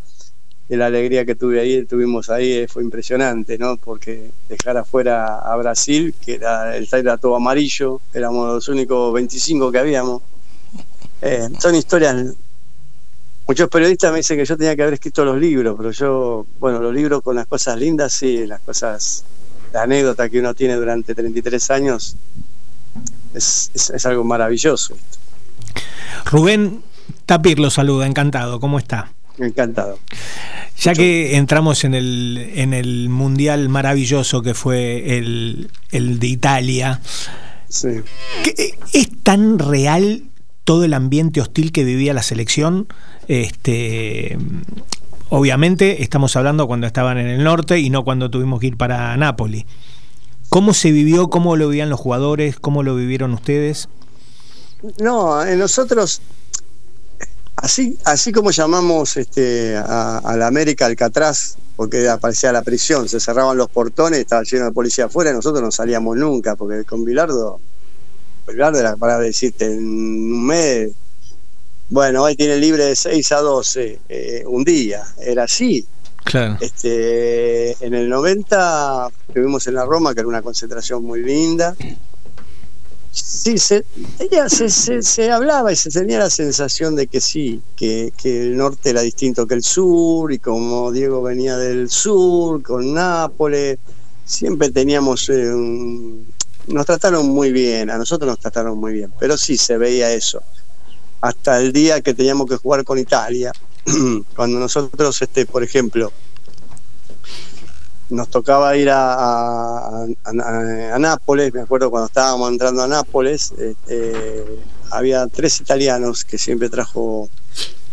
[0.75, 3.77] la alegría que tuve ahí, tuvimos ahí eh, fue impresionante, ¿no?
[3.77, 9.71] Porque dejar afuera a Brasil, que era el era todo amarillo, éramos los únicos 25
[9.71, 10.21] que habíamos.
[11.21, 12.33] Eh, son historias.
[13.47, 16.79] Muchos periodistas me dicen que yo tenía que haber escrito los libros, pero yo, bueno,
[16.79, 19.23] los libros con las cosas lindas, sí, las cosas,
[19.71, 22.17] la anécdota que uno tiene durante 33 años,
[23.33, 24.97] es, algo maravilloso.
[26.25, 26.83] Rubén
[27.25, 29.13] Tapir lo saluda, encantado, ¿cómo está?
[29.37, 29.97] Encantado.
[30.79, 36.99] Ya que entramos en el, en el mundial maravilloso que fue el, el de Italia,
[37.69, 40.23] ¿es tan real
[40.67, 42.89] todo el ambiente hostil que vivía la selección?
[43.29, 44.37] Este,
[45.29, 49.15] obviamente estamos hablando cuando estaban en el norte y no cuando tuvimos que ir para
[49.15, 49.63] Nápoles.
[50.49, 51.29] ¿Cómo se vivió?
[51.29, 52.59] ¿Cómo lo vivían los jugadores?
[52.59, 53.87] ¿Cómo lo vivieron ustedes?
[54.99, 56.19] No, nosotros,
[57.55, 63.55] así, así como llamamos este, a, la América Alcatraz, porque aparecía la prisión, se cerraban
[63.55, 67.61] los portones, estaba lleno de policía afuera, nosotros no salíamos nunca, porque con Bilardo,
[68.47, 70.91] Bilardo era para decirte, en un mes,
[71.89, 75.85] bueno, hoy tiene libre de 6 a 12, eh, un día, era así.
[76.59, 81.75] Este, en el 90 estuvimos en la Roma, que era una concentración muy linda.
[83.11, 83.83] Sí, se,
[85.01, 89.47] se, hablaba y se tenía la sensación de que sí, que, el norte era distinto
[89.47, 93.79] que el sur, y como Diego venía del sur, con Nápoles,
[94.25, 95.29] siempre teníamos...
[95.29, 95.53] Eh,
[96.67, 100.41] nos trataron muy bien, a nosotros nos trataron muy bien, pero sí se veía eso.
[101.21, 103.51] Hasta el día que teníamos que jugar con Italia,
[104.35, 106.11] cuando nosotros, este, por ejemplo,
[108.09, 114.45] nos tocaba ir a, a, Nápoles, me acuerdo cuando estábamos entrando a Nápoles, este,
[114.91, 117.29] había tres italianos que siempre trajo,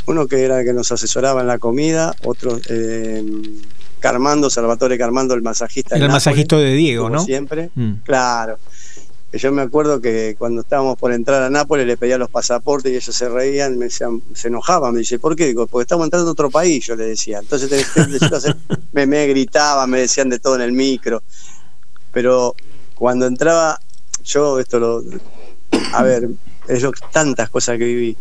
[0.07, 3.25] uno que era el que nos asesoraba en la comida, otro eh,
[4.05, 5.97] Carmando, Salvatore Carmando, el masajista.
[5.97, 7.25] el masajista de Diego, ¿no?
[7.25, 7.93] Siempre, mm.
[8.05, 8.59] claro
[9.39, 12.97] yo me acuerdo que cuando estábamos por entrar a Nápoles le pedía los pasaportes y
[12.97, 15.47] ellos se reían, me decían, se enojaban, me dice, ¿por qué?
[15.47, 17.41] Digo, porque estamos entrando a otro país, yo le decía.
[17.41, 17.87] Entonces
[18.93, 21.23] me, me gritaban, me decían de todo en el micro.
[22.13, 22.55] Pero
[22.95, 23.81] cuando entraba,
[24.25, 25.03] yo esto lo,
[25.93, 26.29] a ver,
[26.69, 28.17] es lo, tantas cosas que viví.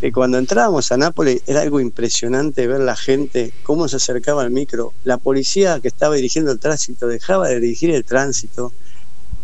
[0.00, 4.50] Que cuando entrábamos a Nápoles era algo impresionante ver la gente, cómo se acercaba al
[4.50, 4.92] micro.
[5.04, 8.72] La policía que estaba dirigiendo el tránsito dejaba de dirigir el tránsito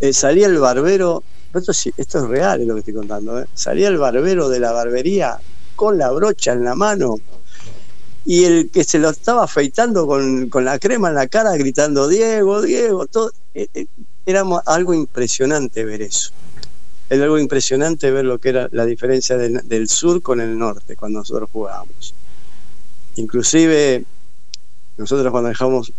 [0.01, 3.45] eh, salía el barbero, esto, es real es lo que estoy contando, ¿eh?
[3.53, 5.37] salía el barbero de la barbería
[5.75, 7.17] con la brocha en la mano
[8.25, 12.63] y el que se lo estaba afeitando con, la crema en la cara gritando Diego,
[12.63, 13.67] Diego, todo, eh,
[14.25, 16.31] era algo impresionante ver eso.
[17.11, 21.19] Era algo impresionante ver lo que era la diferencia del, sur con el norte cuando
[21.19, 22.13] nosotros jugábamos.
[23.17, 24.05] Inclusive
[24.97, 25.91] nosotros cuando dejamos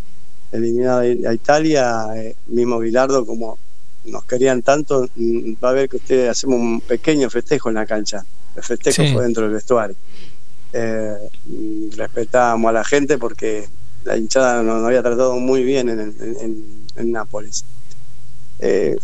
[0.53, 2.07] eliminada a Italia,
[2.47, 3.59] mismo Bilardo como
[4.07, 7.85] nos querían tanto, mm, va a ver que ustedes hacemos un pequeño festejo en la
[7.85, 8.25] cancha.
[8.57, 9.97] El festejo fue dentro del vestuario.
[10.73, 11.29] Eh,
[11.95, 13.69] respetábamos a la gente porque
[14.05, 17.67] la hinchada nos, había tratado muy bien en, Nápoles.
[18.61, 18.97] Eh,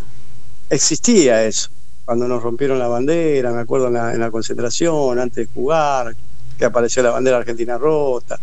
[0.71, 1.69] existía eso.
[2.09, 6.17] Cuando nos rompieron la bandera, me acuerdo en la, en la concentración, antes de jugar,
[6.57, 8.41] que apareció la bandera argentina rota.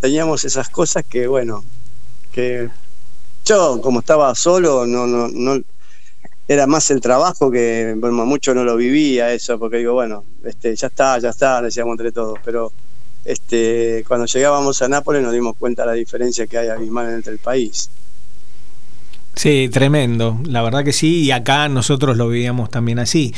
[0.00, 1.62] Teníamos esas cosas que, bueno,
[2.32, 2.68] que
[3.44, 5.62] yo, como estaba solo, no, no, no
[6.48, 10.88] era más el trabajo que mucho no lo vivía eso, porque digo, bueno, este, ya
[10.88, 12.72] está, ya está, decíamos entre todos, pero
[13.24, 17.32] este, cuando llegábamos a Nápoles nos dimos cuenta de la diferencia que hay abismal entre
[17.32, 17.88] el país.
[19.34, 23.34] Sí, tremendo, la verdad que sí, y acá nosotros lo vivíamos también así.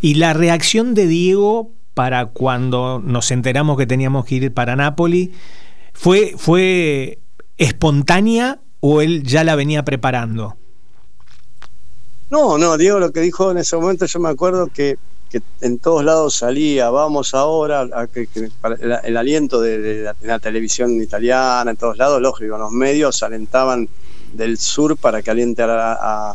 [0.00, 5.30] Y la reacción de Diego para cuando nos enteramos que teníamos que ir para Nápoles
[5.94, 7.20] fue, fue
[7.56, 10.56] espontánea o él ya la venía preparando?
[12.30, 14.98] No, no, Diego lo que dijo en ese momento, yo me acuerdo que,
[15.60, 18.28] en todos lados salía, vamos ahora, a que,
[18.80, 23.88] el, aliento de, la, televisión italiana, en todos lados, lógico, los medios alentaban
[24.32, 26.34] del sur para que aliente a,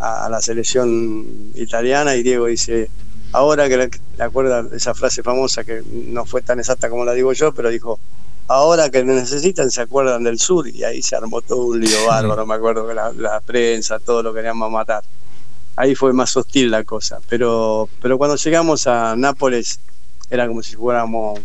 [0.00, 2.90] la selección italiana y Diego dice,
[3.32, 7.32] ahora que le acuerda esa frase famosa que no fue tan exacta como la digo
[7.32, 8.00] yo, pero dijo,
[8.48, 12.46] ahora que necesitan se acuerdan del sur y ahí se armó todo un lío bárbaro,
[12.46, 15.02] me acuerdo que la, prensa, todo lo queríamos matar.
[15.76, 19.80] Ahí fue más hostil la cosa, pero, pero cuando llegamos a Nápoles
[20.30, 21.40] era como si fuéramos,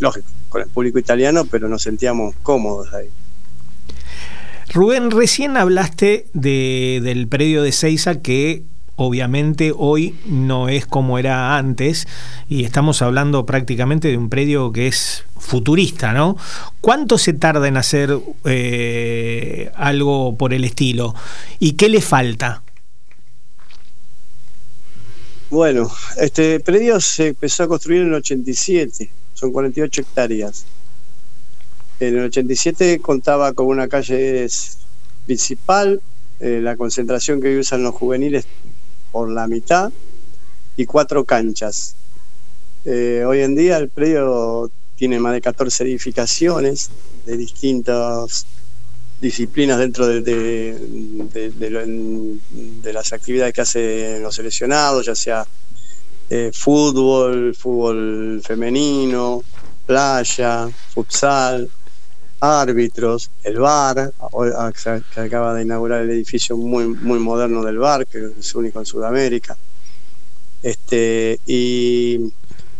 [0.00, 3.08] lógico, con el público italiano, pero nos sentíamos cómodos ahí.
[4.72, 8.64] Rubén, recién hablaste de, del predio de Seiza que
[8.96, 12.06] obviamente hoy no es como era antes
[12.48, 16.36] y estamos hablando prácticamente de un predio que es futurista, ¿no?
[16.80, 21.14] ¿Cuánto se tarda en hacer eh, algo por el estilo?
[21.60, 22.62] ¿Y qué le falta?
[25.48, 30.66] Bueno, este predio se empezó a construir en el 87, son 48 hectáreas.
[32.00, 34.46] En el 87 contaba con una calle
[35.26, 36.00] principal,
[36.40, 38.46] eh, la concentración que usan los juveniles
[39.10, 39.90] por la mitad
[40.76, 41.96] y cuatro canchas.
[42.84, 46.90] Eh, hoy en día el predio tiene más de 14 edificaciones
[47.26, 48.46] de distintas
[49.20, 50.78] disciplinas dentro de, de,
[52.92, 55.44] las actividades que hacen los seleccionados, ya sea
[56.30, 59.42] eh, fútbol, fútbol femenino,
[59.86, 61.68] playa, futsal,
[62.40, 64.12] árbitros, el bar,
[65.14, 68.86] que acaba de inaugurar el edificio muy, muy moderno del bar, que es único en
[68.86, 69.56] Sudamérica.
[70.62, 72.32] Este, y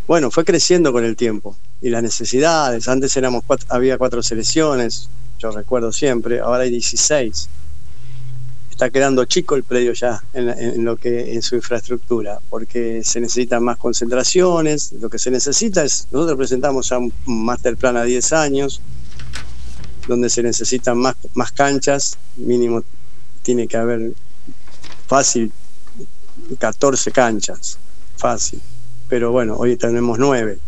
[0.07, 2.89] bueno, fue creciendo con el tiempo y las necesidades.
[2.89, 7.49] Antes éramos había cuatro selecciones, yo recuerdo siempre, ahora hay 16.
[8.71, 13.63] Está quedando chico el predio ya en, lo que en su infraestructura, porque se necesitan
[13.65, 14.93] más concentraciones.
[14.93, 18.81] Lo que se necesita es, nosotros presentamos ya un master plan a 10 años,
[20.09, 22.83] donde se necesitan más, más canchas, mínimo
[23.43, 24.13] tiene que haber
[25.07, 25.53] fácil
[26.59, 27.79] 14 canchas,
[28.17, 28.61] fácil.
[29.09, 30.59] Pero bueno, hoy tenemos 9.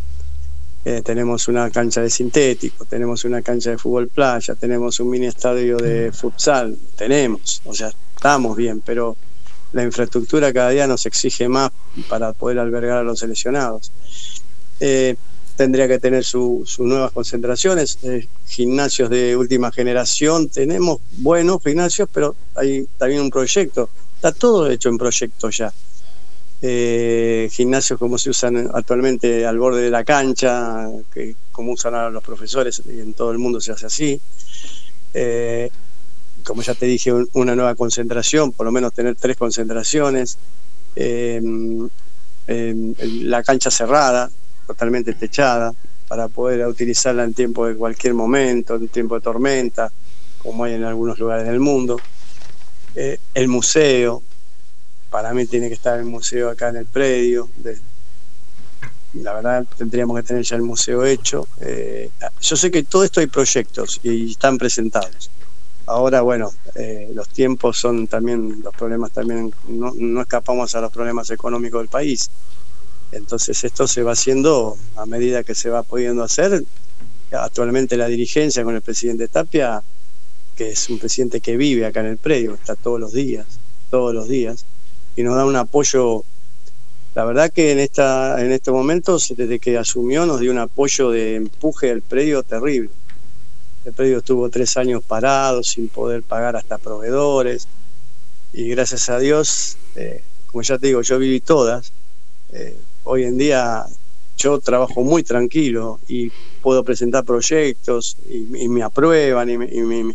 [0.84, 5.26] Eh, tenemos una cancha de sintético, tenemos una cancha de fútbol playa, tenemos un mini
[5.26, 9.14] estadio de futsal, tenemos, o sea, estamos bien, pero
[9.72, 11.70] la infraestructura cada día nos exige más
[12.08, 13.92] para poder albergar a los seleccionados.
[14.80, 15.16] Eh,
[15.60, 22.34] tendría que tener sus nuevas concentraciones, eh, gimnasios de última generación, tenemos buenos gimnasios, pero
[22.54, 25.70] hay también un proyecto, está todo hecho en proyecto ya
[26.62, 32.08] eh, gimnasios como se usan actualmente al borde de la cancha, que como usan ahora
[32.08, 34.18] los profesores y en todo el mundo se hace así.
[35.12, 35.68] Eh,
[36.42, 40.38] como ya te dije, una nueva concentración, por lo menos tener tres concentraciones.
[40.96, 41.38] Eh,
[42.46, 44.30] la cancha cerrada,
[44.70, 45.72] totalmente techada,
[46.08, 49.92] para poder utilizarla en tiempo de cualquier momento, en tiempo de tormenta,
[50.38, 52.00] como hay en algunos lugares del mundo.
[52.94, 54.22] Eh, el museo,
[55.10, 57.48] para mí tiene que estar el museo acá en el predio.
[59.14, 61.48] la verdad tendríamos que tener ya el museo hecho.
[61.60, 65.30] Eh, yo sé que todo esto hay proyectos y están presentados.
[65.86, 71.30] Ahora, bueno, eh, los tiempos son también, los problemas también, no, escapamos a los problemas
[71.30, 72.30] económicos del país.
[73.12, 76.62] Entonces esto se va haciendo a medida que se va pudiendo hacer.
[77.32, 79.82] Actualmente la dirigencia con el presidente Tapia,
[80.56, 83.46] que es un presidente que vive acá en el predio, está todos los días,
[83.90, 84.64] todos los días
[85.16, 86.24] y nos da un apoyo.
[87.14, 91.10] La verdad que en esta en este momento, desde que asumió, nos dio un apoyo
[91.10, 92.90] de empuje al predio terrible.
[93.84, 97.66] El predio estuvo tres años parado, sin poder pagar hasta proveedores,
[98.52, 101.92] y gracias a Dios, eh, como ya te digo, yo viví todas.
[102.52, 103.84] Eh, hoy en día
[104.36, 106.30] yo trabajo muy tranquilo y
[106.62, 110.14] puedo presentar proyectos y, me aprueban y me,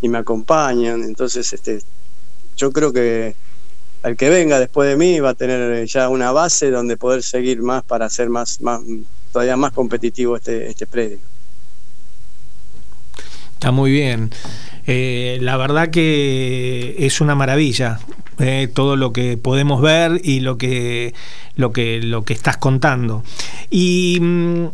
[0.00, 1.02] y me acompañan.
[1.02, 1.80] Entonces, este,
[2.56, 3.34] yo creo que
[4.02, 7.62] el que venga después de mí va a tener ya una base donde poder seguir
[7.62, 8.80] más para hacer más, más
[9.32, 11.18] todavía más competitivo este, este predio.
[13.54, 14.30] Está muy bien.
[14.86, 18.00] Eh, la verdad que es una maravilla
[18.38, 21.14] eh, todo lo que podemos ver y lo que,
[21.56, 23.24] lo que, lo que estás contando.
[23.70, 24.66] Y mm,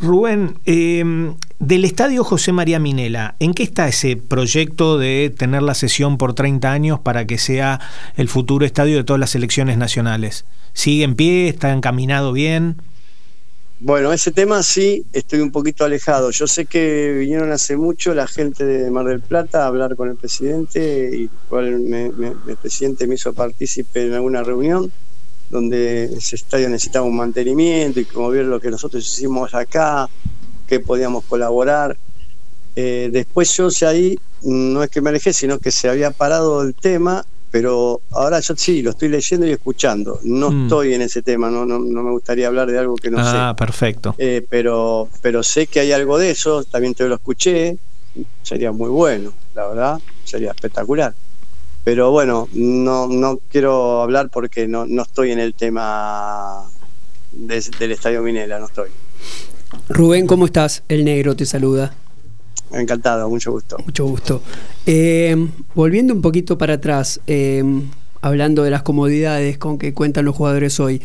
[0.00, 5.74] Rubén, em, del Estadio José María Minela, ¿en qué está ese proyecto de tener la
[5.74, 7.78] sesión por 30 años para que sea
[8.16, 10.44] el futuro estadio de todas las selecciones nacionales?
[10.72, 11.48] ¿Sigue en pie?
[11.48, 12.82] ¿Está encaminado bien?
[13.84, 16.30] Bueno, ese tema sí, estoy un poquito alejado.
[16.30, 20.08] Yo sé que vinieron hace mucho la gente de Mar del Plata a hablar con
[20.08, 24.92] el presidente y el presidente me hizo partícipe en alguna reunión
[25.50, 30.08] donde ese estadio necesitaba un mantenimiento y como ver lo que nosotros hicimos acá,
[30.68, 31.96] que podíamos colaborar.
[32.76, 36.62] Eh, después yo sé ahí, no es que me alejé, sino que se había parado
[36.62, 40.18] el tema, pero ahora yo sí, lo estoy leyendo y escuchando.
[40.24, 40.62] No mm.
[40.62, 43.36] estoy en ese tema, no, no, me gustaría hablar de algo que no sé.
[43.36, 44.14] Ah, perfecto.
[44.16, 47.76] Eh, pero, pero sé que hay algo de eso, también te lo escuché,
[48.42, 51.14] sería muy bueno, la verdad, sería espectacular.
[51.84, 56.64] Pero bueno, no, no quiero hablar porque no, no estoy en el tema
[57.32, 58.88] del Estadio Minela, no estoy.
[59.90, 60.84] Rubén, ¿cómo estás?
[60.88, 61.94] El negro te saluda.
[62.72, 63.76] Encantado, mucho gusto.
[63.84, 64.42] Mucho gusto.
[64.86, 65.36] Eh,
[65.74, 67.62] volviendo un poquito para atrás, eh,
[68.22, 71.02] hablando de las comodidades con que cuentan los jugadores hoy.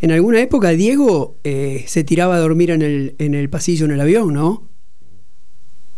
[0.00, 3.92] En alguna época Diego eh, se tiraba a dormir en el, en el pasillo en
[3.92, 4.68] el avión, ¿no?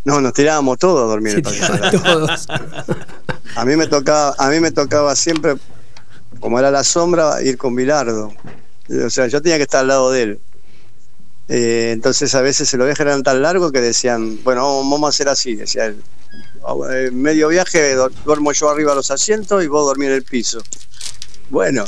[0.05, 2.01] No, nos tirábamos todos a dormir en el pasillo.
[2.01, 2.47] Todos.
[3.55, 5.55] A mí me tocaba, a mí me tocaba siempre,
[6.39, 8.33] como era la sombra, ir con Bilardo.
[9.05, 10.39] O sea, yo tenía que estar al lado de él.
[11.49, 15.09] Eh, entonces a veces se lo viajes eran tan largo que decían, bueno, vamos a
[15.09, 16.01] hacer así, decía él.
[17.11, 20.61] medio viaje duermo yo arriba los asientos y vos dormir en el piso.
[21.49, 21.85] Bueno,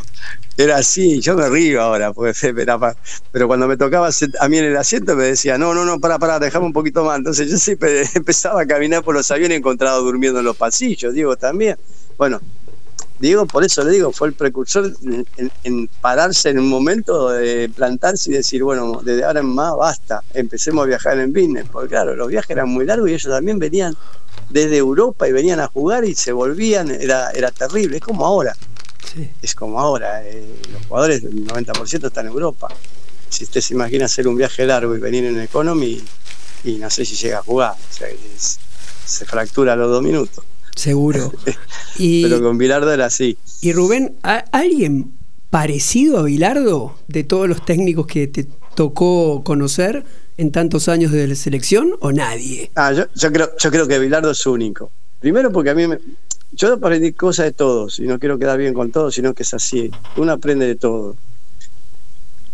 [0.58, 2.40] era así, yo me río ahora, pues,
[3.32, 6.20] pero cuando me tocaba a mí en el asiento me decía, no, no, no, para,
[6.20, 7.18] para, dejame un poquito más.
[7.18, 11.36] Entonces yo siempre empezaba a caminar por los aviones encontrado durmiendo en los pasillos, Diego
[11.36, 11.78] también.
[12.18, 12.40] Bueno,
[13.18, 14.94] Diego, por eso le digo, fue el precursor
[15.64, 20.22] en, pararse en un momento de plantarse y decir, bueno, desde ahora en más basta,
[20.34, 23.58] empecemos a viajar en business, porque claro, los viajes eran muy largos y ellos también
[23.58, 23.96] venían
[24.50, 28.54] desde Europa y venían a jugar y se volvían, era, era terrible, es como ahora.
[29.42, 32.68] Es como ahora, eh, los jugadores, el 90% están en Europa.
[33.30, 36.04] Si usted se imagina hacer un viaje largo y venir en Economy,
[36.66, 37.76] y no sé si llega a jugar,
[39.06, 40.44] se fractura a los dos minutos.
[40.76, 41.34] Seguro.
[41.98, 43.38] Pero con Bilardo era así.
[43.62, 44.16] Y Rubén,
[44.52, 45.14] ¿alguien
[45.50, 48.46] parecido a Bilardo de todos los técnicos que te
[48.76, 50.04] tocó conocer
[50.38, 52.72] en tantos años de la selección o nadie?
[52.76, 54.92] Ah, yo, creo, yo creo que Bilardo es único.
[55.20, 55.98] Primero porque a mí me,
[56.52, 59.54] yo aprendí cosas de todos y no quiero quedar bien con todos, sino que es
[59.54, 59.92] así.
[60.18, 61.16] Uno aprende de todo.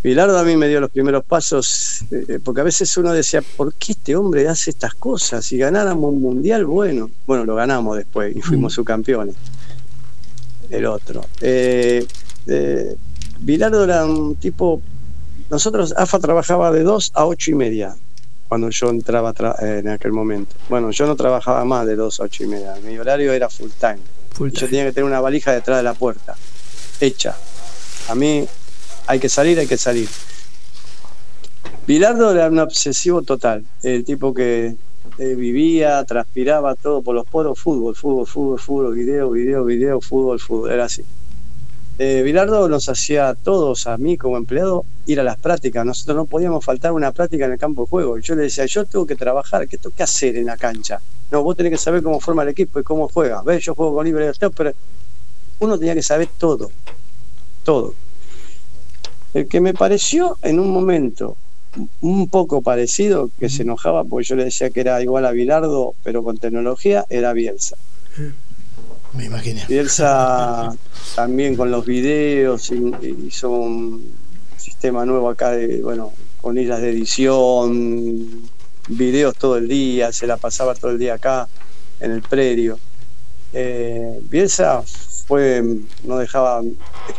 [0.03, 3.71] Bilardo a mí me dio los primeros pasos, eh, porque a veces uno decía, ¿por
[3.75, 5.45] qué este hombre hace estas cosas?
[5.45, 8.75] Si ganáramos un mundial, bueno, bueno, lo ganamos después y fuimos mm.
[8.75, 9.35] subcampeones.
[10.71, 11.23] El otro.
[11.41, 12.07] Eh,
[12.47, 12.95] eh,
[13.41, 14.81] Bilardo era un tipo,
[15.51, 17.95] nosotros, AFA trabajaba de 2 a 8 y media
[18.47, 20.55] cuando yo entraba en aquel momento.
[20.67, 23.69] Bueno, yo no trabajaba más de 2 a 8 y media, mi horario era full
[23.79, 23.99] time.
[24.33, 24.61] Full time.
[24.61, 26.35] Yo tenía que tener una valija detrás de la puerta,
[26.99, 27.37] hecha.
[28.09, 28.47] A mí
[29.07, 30.07] hay que salir, hay que salir.
[31.87, 34.75] Bilardo era un obsesivo total, el tipo que
[35.17, 40.39] eh, vivía, transpiraba todo por los poros, fútbol, fútbol, fútbol, fútbol, video, video, video, fútbol,
[40.39, 41.03] fútbol, era así.
[41.99, 45.85] Eh, Bilardo nos hacía a todos, a mí como empleado, ir a las prácticas.
[45.85, 48.17] Nosotros no podíamos faltar una práctica en el campo de juego.
[48.19, 50.99] Yo le decía, yo tengo que trabajar, ¿qué tengo que hacer en la cancha?
[51.29, 53.43] No, vos tenés que saber cómo forma el equipo y cómo juega.
[53.43, 53.65] ¿Ves?
[53.65, 54.71] Yo juego con libre de pero
[55.59, 56.71] uno tenía que saber todo,
[57.63, 57.93] todo.
[59.33, 61.37] El que me pareció en un momento
[62.01, 65.95] un poco parecido, que se enojaba porque yo le decía que era igual a Bilardo,
[66.03, 67.77] pero con tecnología, era Bielsa.
[69.13, 69.63] Me imaginé.
[69.67, 70.75] Bielsa
[71.15, 74.13] también con los videos hizo un
[74.57, 76.11] sistema nuevo acá de, bueno,
[76.41, 78.49] con islas de edición,
[78.87, 81.47] videos todo el día, se la pasaba todo el día acá
[81.99, 82.79] en el predio.
[83.53, 84.83] Eh, Bielsa
[85.31, 85.63] fue,
[86.03, 86.61] no dejaba,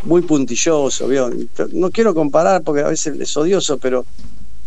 [0.03, 1.09] muy puntilloso,
[1.73, 4.05] no quiero comparar porque a veces es odioso, pero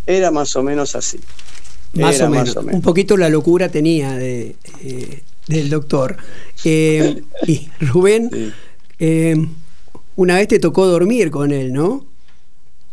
[0.04, 1.20] era más o menos así.
[1.92, 2.56] Más, o, menos.
[2.56, 6.16] Un poquito la locura tenía de, eh, del doctor.
[6.64, 8.52] Eh, y Rubén,
[8.98, 9.36] eh,
[10.16, 12.04] una vez te tocó dormir con él, ¿no?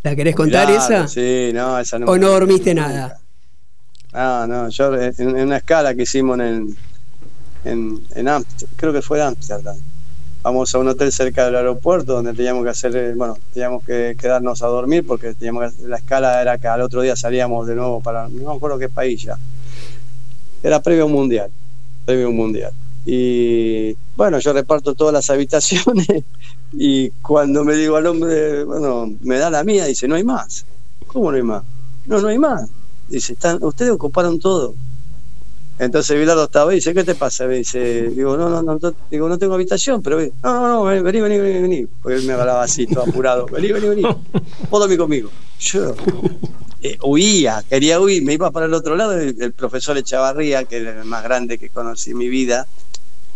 [0.03, 1.07] ¿La querés contar esa?
[1.07, 2.05] Sí, no, esa no.
[2.05, 3.19] ¿O no dormiste nada?
[4.13, 6.77] Ah, no, yo en, una escala que hicimos en,
[7.65, 8.45] en, en
[8.75, 9.77] creo que fue Amsterdam
[10.43, 14.15] vamos a un hotel cerca del aeropuerto donde teníamos que hacer, eh, bueno, teníamos que
[14.19, 18.01] quedarnos a dormir porque teníamos la escala era que al otro día salíamos de nuevo
[18.01, 19.37] para, no me acuerdo qué país ya.
[20.61, 21.49] Era previo a un mundial,
[22.05, 22.73] previo mundial.
[23.05, 26.07] Y bueno, yo reparto todas las habitaciones
[26.73, 30.65] y cuando me digo al hombre, bueno, me da la mía, dice, no hay más.
[31.07, 31.63] ¿Cómo no hay más?
[32.05, 32.69] No, no hay más.
[33.07, 34.75] Dice, están, ustedes ocuparon todo.
[35.79, 37.47] Entonces Bilardo estaba y dice, ¿qué te pasa?
[37.47, 41.19] Me dice, digo, no, no, no, digo, no tengo habitación, pero no, no, no, vení,
[41.19, 41.87] vení, vení, vení.
[42.01, 43.47] Porque él me hablaba así, todo apurado.
[43.47, 44.03] Vení, vení, vení.
[44.03, 45.31] Vos dormí conmigo.
[45.59, 45.95] Yo
[46.81, 49.19] eh, huía, quería huir, me iba para el otro lado.
[49.19, 52.67] El, profesor Echavarría, que es el más grande que conocí en mi vida.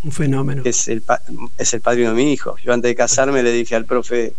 [0.04, 0.62] Un fenómeno.
[0.64, 1.02] Es el,
[1.58, 2.56] es el padrino de mi hijo.
[2.64, 4.34] Yo antes de casarme le dije al profe,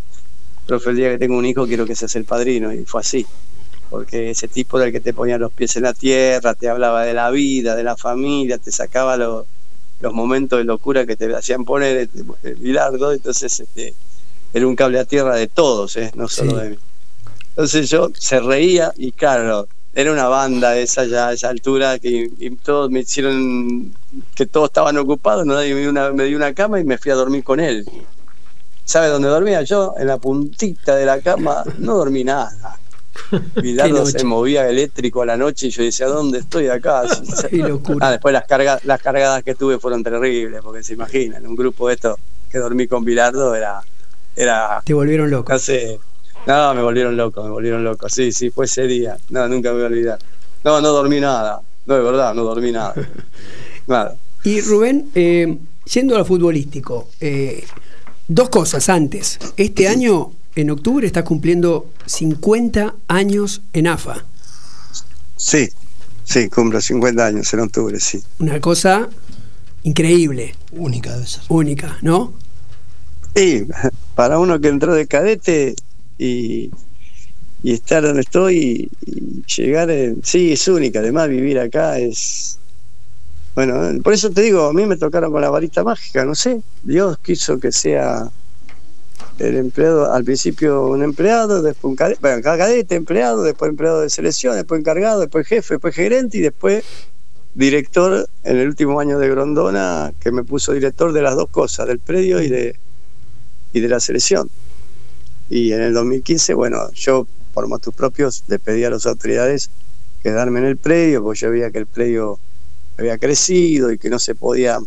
[0.65, 2.71] profe, el día que tengo un hijo quiero que seas el padrino.
[2.71, 3.25] Y fue así
[3.89, 7.03] porque ese tipo era el que te ponía los pies en la tierra, te hablaba
[7.03, 9.45] de la vida, de la familia, te sacaba los,
[10.13, 13.93] momentos de locura que te hacían poner este, el, bilardo, entonces este,
[14.53, 16.11] era un cable a tierra de todos, ¿eh?
[16.15, 16.77] no solo de mí.
[17.49, 22.31] Entonces yo se reía y claro, era una banda de esa ya esa altura que
[22.63, 23.91] todos me hicieron
[24.35, 27.11] que todos estaban ocupados, nadie me dio, una, me dio una cama y me fui
[27.11, 27.85] a dormir con él.
[28.85, 29.93] ¿Sabe dónde dormía yo?
[29.99, 32.78] En la puntita de la cama, no dormí nada
[33.61, 37.03] Bilardo se movía eléctrico a la noche y yo decía, ¿dónde estoy acá?
[38.01, 41.87] Ah, después las, cargas, las cargadas que tuve fueron terribles, porque se imaginan, un grupo
[41.87, 42.17] de estos
[42.49, 43.81] que dormí con Bilardo era...
[44.35, 45.53] era Te volvieron loco.
[46.47, 48.09] No, me volvieron loco, me volvieron loco.
[48.09, 49.17] Sí, sí, fue ese día.
[49.29, 50.19] No, nunca me voy a olvidar.
[50.63, 51.61] No, no dormí nada.
[51.85, 52.93] No, de verdad, no dormí nada.
[53.87, 54.15] nada.
[54.43, 55.57] Y Rubén, eh,
[55.91, 57.65] yendo a lo futbolístico, eh,
[58.27, 59.37] dos cosas antes.
[59.57, 60.31] Este año
[60.61, 64.25] en octubre estás cumpliendo 50 años en AFA.
[65.35, 65.69] Sí,
[66.25, 68.21] sí, cumplo 50 años en octubre, sí.
[68.39, 69.09] Una cosa
[69.83, 70.55] increíble.
[70.71, 71.43] Única debe ser.
[71.49, 72.33] Única, ¿no?
[73.35, 73.65] Sí,
[74.15, 75.75] para uno que entró de cadete
[76.17, 76.71] y,
[77.63, 80.99] y estar donde estoy y, llegar, en, sí, es única.
[80.99, 82.57] Además, vivir acá es.
[83.55, 86.61] Bueno, por eso te digo, a mí me tocaron con la varita mágica, no sé.
[86.83, 88.29] Dios quiso que sea
[89.39, 94.09] el empleado, al principio un empleado, después un cadete, bueno, cadete, empleado, después empleado de
[94.09, 96.83] selección, después encargado, después jefe, después gerente y después
[97.55, 101.87] director en el último año de Grondona, que me puso director de las dos cosas,
[101.87, 102.75] del predio y de,
[103.73, 104.49] y de la selección.
[105.49, 109.71] Y en el 2015, bueno, yo por motos propios le pedí a las autoridades
[110.21, 112.39] quedarme en el predio, porque yo veía que el predio
[112.97, 114.79] había crecido y que no se podía,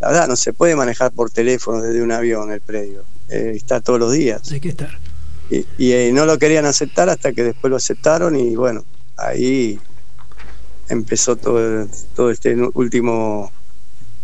[0.00, 3.80] la verdad, no se puede manejar por teléfono desde un avión el predio, eh, está
[3.80, 4.50] todos los días.
[4.52, 4.98] Hay que estar.
[5.50, 8.84] Y, y eh, no lo querían aceptar hasta que después lo aceptaron y bueno,
[9.16, 9.78] ahí
[10.88, 13.52] empezó todo, todo este último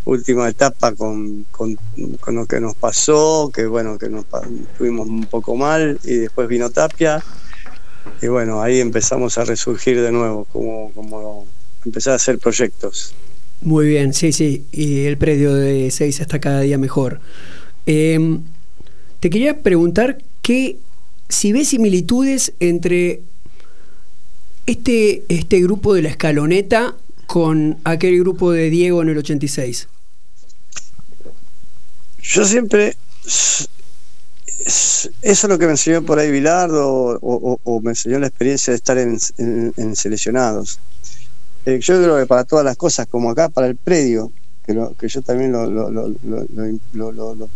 [0.05, 1.79] última etapa con, con,
[2.21, 4.25] con, lo que nos pasó, que bueno, que nos
[4.77, 7.23] tuvimos un poco mal y después vino Tapia
[8.21, 11.47] y bueno, ahí empezamos a resurgir de nuevo, como, como
[11.85, 13.15] empezar a hacer proyectos.
[13.61, 17.21] Muy bien, sí, sí, y el predio de Seis está cada día mejor.
[17.87, 18.41] Eh,
[19.23, 20.79] te quería preguntar que
[21.29, 23.23] si ves similitudes entre
[24.67, 26.97] este, este grupo de la escaloneta
[27.29, 29.87] con aquel grupo de Diego en el 86.
[32.21, 33.69] Yo siempre, eso
[35.23, 38.99] es lo que me enseñó por ahí Bilardo o, me enseñó la experiencia de estar
[38.99, 40.81] en seleccionados.
[41.65, 44.33] Eh, yo creo que para todas las cosas, como acá para el predio,
[44.73, 45.91] que, lo, que yo también lo, lo,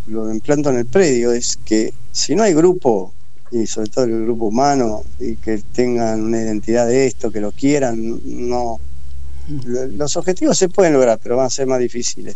[0.07, 3.13] lo, implanto en el predio, es que si no hay grupo,
[3.51, 7.53] y sobre todo el grupo humano, y que tengan una identidad de esto, que lo
[7.53, 8.79] quieran, no.
[9.65, 12.35] Los objetivos se pueden lograr, pero van a ser más difíciles.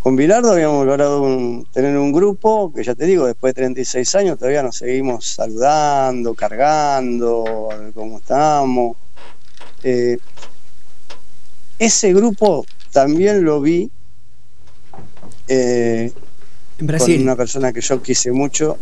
[0.00, 4.38] Con Bilardo habíamos logrado tener un grupo que ya te digo, después de 36 años
[4.38, 8.96] todavía nos seguimos saludando, cargando, a ver cómo estamos.
[9.82, 10.16] Eh,
[11.78, 12.64] ese grupo
[12.96, 13.90] también lo vi
[15.48, 16.10] eh,
[16.78, 17.16] en Brasil.
[17.16, 18.78] con una persona que yo quise mucho.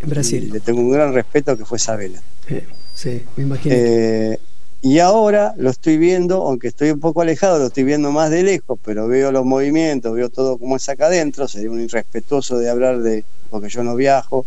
[0.00, 0.44] En Brasil.
[0.44, 2.22] Y le tengo un gran respeto que fue Sabela.
[2.48, 3.74] Eh, sí, me imagino.
[3.76, 4.38] Eh,
[4.80, 8.44] y ahora lo estoy viendo, aunque estoy un poco alejado, lo estoy viendo más de
[8.44, 12.70] lejos, pero veo los movimientos, veo todo como es acá adentro, sería un irrespetuoso de
[12.70, 14.46] hablar de, porque yo no viajo,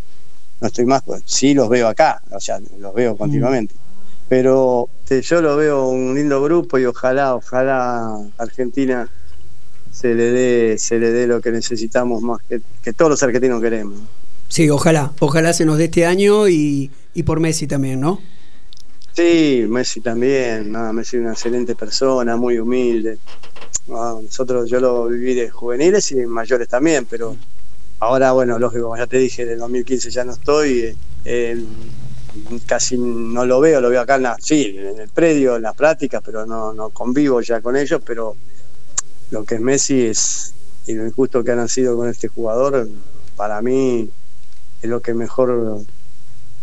[0.62, 3.76] no estoy más, pues, sí los veo acá, o sea, los veo continuamente.
[3.76, 3.90] Mm.
[4.32, 9.09] Pero yo lo veo un lindo grupo y ojalá, ojalá Argentina
[9.91, 13.61] se le dé, se le dé lo que necesitamos más que, que todos los argentinos
[13.61, 13.99] queremos.
[14.47, 18.21] Sí, ojalá, ojalá se nos dé este año y, y por Messi también, ¿no?
[19.11, 23.17] Sí, Messi también, no, Messi es una excelente persona, muy humilde.
[23.88, 27.36] No, nosotros, yo lo viví de juveniles y mayores también, pero
[27.99, 31.65] ahora, bueno, lógico, como ya te dije, en el 2015 ya no estoy, eh,
[32.65, 35.75] casi no lo veo, lo veo acá en la, sí, en el predio, en las
[35.75, 38.36] prácticas, pero no, no convivo ya con ellos, pero
[39.32, 40.53] lo que es Messi es,
[40.88, 42.88] y lo injusto que han sido con este jugador,
[43.36, 44.09] para mí
[44.82, 45.84] es lo que mejor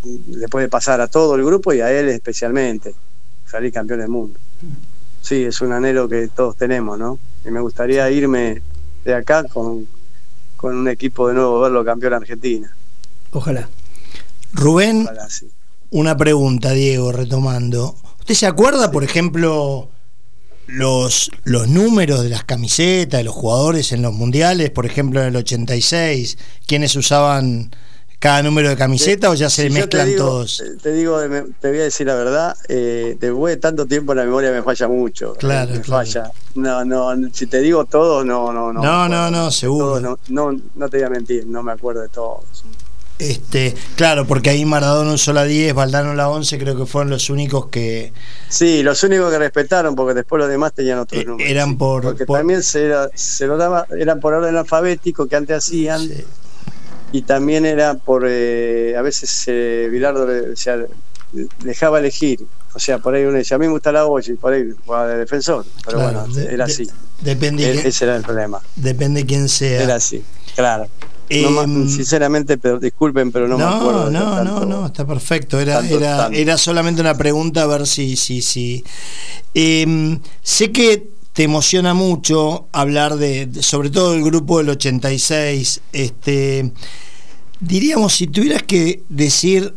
[0.05, 2.95] le puede pasar a todo el grupo y a él especialmente,
[3.47, 4.39] salir campeón del mundo.
[5.23, 7.19] Sí, es un anhelo que todos tenemos, ¿no?
[7.45, 8.62] Y me gustaría irme
[9.05, 9.87] de acá con,
[10.57, 12.75] con un equipo de nuevo, verlo campeón Argentina.
[13.33, 13.69] Ojalá.
[14.53, 15.51] Rubén, Ojalá, sí.
[15.91, 17.97] Una pregunta, Diego, retomando.
[18.20, 19.89] ¿Usted se acuerda, por ejemplo,
[20.66, 24.70] los, los números de las camisetas de los jugadores en los mundiales?
[24.70, 26.36] Por ejemplo, en el 86,
[26.66, 27.70] ¿quiénes usaban
[28.18, 30.62] cada número de camiseta o ya se si mezclan te digo, todos?
[30.82, 31.20] Te digo,
[31.61, 34.89] te voy a decir la verdad, eh, después de tanto tiempo la memoria me falla
[34.89, 35.34] mucho.
[35.34, 36.05] Claro, me claro.
[36.05, 36.30] falla.
[36.55, 38.82] No, no, si te digo todo, no, no, no.
[38.82, 40.01] No, no, no, seguro.
[40.01, 42.64] no, no, no te voy a mentir, no me acuerdo de todos.
[43.19, 47.31] Este, claro, porque ahí Maradona usó la 10, Valdano la 11, creo que fueron los
[47.31, 48.12] únicos que.
[48.49, 51.51] Sí, los únicos que respetaron, porque después los demás tenían otros eh, números.
[51.51, 52.03] Eran por.
[52.03, 52.39] Porque por...
[52.39, 56.01] también se, era, se lo daba, eran por orden alfabético que antes hacían.
[56.01, 56.25] Sí.
[57.11, 58.25] Y también era por.
[58.27, 60.79] Eh, a veces eh, Bilardo o sea,
[61.64, 62.47] dejaba elegir.
[62.75, 64.71] O sea, por ahí uno decía, a mí me gusta la 8 y por ahí
[64.85, 65.64] jugaba de defensor.
[65.85, 66.85] Pero claro, bueno, de, era así.
[66.85, 67.64] De, depende.
[67.64, 68.61] E, ese era el problema.
[68.77, 69.83] Depende quién sea.
[69.83, 70.23] Era así,
[70.55, 70.87] claro.
[71.31, 74.11] No, eh, sinceramente, pero disculpen, pero no, no me acuerdo.
[74.11, 75.61] No, tanto, no, no, está perfecto.
[75.61, 76.39] Era, tanto, era, tanto.
[76.39, 78.85] era solamente una pregunta a ver si, si, si.
[79.55, 85.81] Eh, sé que te emociona mucho hablar de, de, sobre todo el grupo del 86.
[85.93, 86.72] Este,
[87.61, 89.74] diríamos, si tuvieras que decir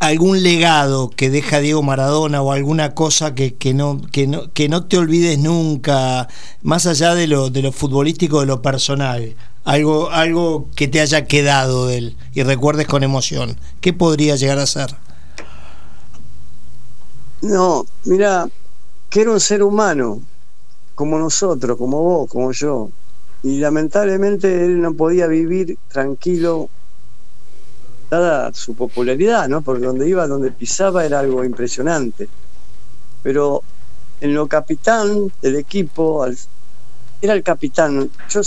[0.00, 4.68] algún legado que deja Diego Maradona o alguna cosa que, que, no, que, no, que
[4.68, 6.28] no te olvides nunca,
[6.62, 9.34] más allá de lo, de lo futbolístico, de lo personal,
[9.64, 13.56] algo, algo que te haya quedado de él y recuerdes con emoción.
[13.80, 14.94] ¿Qué podría llegar a ser?
[17.40, 18.48] No, mira,
[19.10, 20.20] que era un ser humano,
[20.94, 22.90] como nosotros, como vos, como yo.
[23.42, 26.68] Y lamentablemente él no podía vivir tranquilo,
[28.52, 29.62] su popularidad, ¿no?
[29.62, 32.28] Porque donde iba, donde pisaba era algo impresionante.
[33.22, 33.62] Pero
[34.20, 36.26] en lo capitán del equipo,
[37.20, 38.10] era el capitán.
[38.28, 38.40] Yo,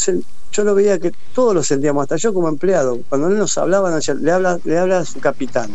[0.51, 2.99] yo lo veía que todos lo sentíamos, hasta yo como empleado.
[3.09, 5.69] Cuando él nos hablaba, le habla, le a su capitán.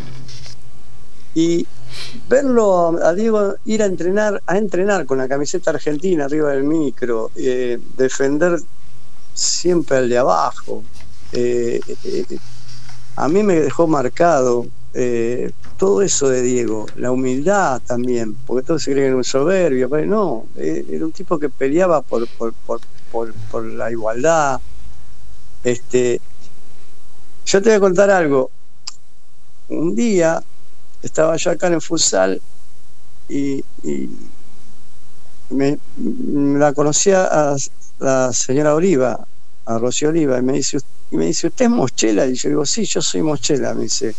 [1.35, 1.67] Y
[2.29, 7.31] verlo a Diego ir a entrenar, a entrenar con la camiseta argentina arriba del micro,
[7.37, 8.61] eh, defender
[9.35, 10.83] siempre al de abajo,
[11.33, 12.25] eh, eh,
[13.17, 14.67] a mí me dejó marcado
[15.79, 20.07] todo eso de Diego, la humildad también, porque todos se creen en un soberbio, pero
[20.07, 22.29] no, era un tipo que peleaba por,
[23.65, 24.61] la igualdad.
[25.65, 26.21] Este,
[27.47, 28.51] yo te voy a contar algo.
[29.69, 30.43] Un día
[31.03, 32.41] estaba yo acá en el futsal
[33.29, 33.65] y,
[35.51, 37.57] me, la conocía a
[37.99, 39.27] la señora Oliva,
[39.67, 40.79] a Rocío Oliva, y me dice,
[41.13, 42.27] y me dice, ¿usted es Mochela?
[42.27, 44.15] Y yo digo, sí, yo soy Mochela, me dice.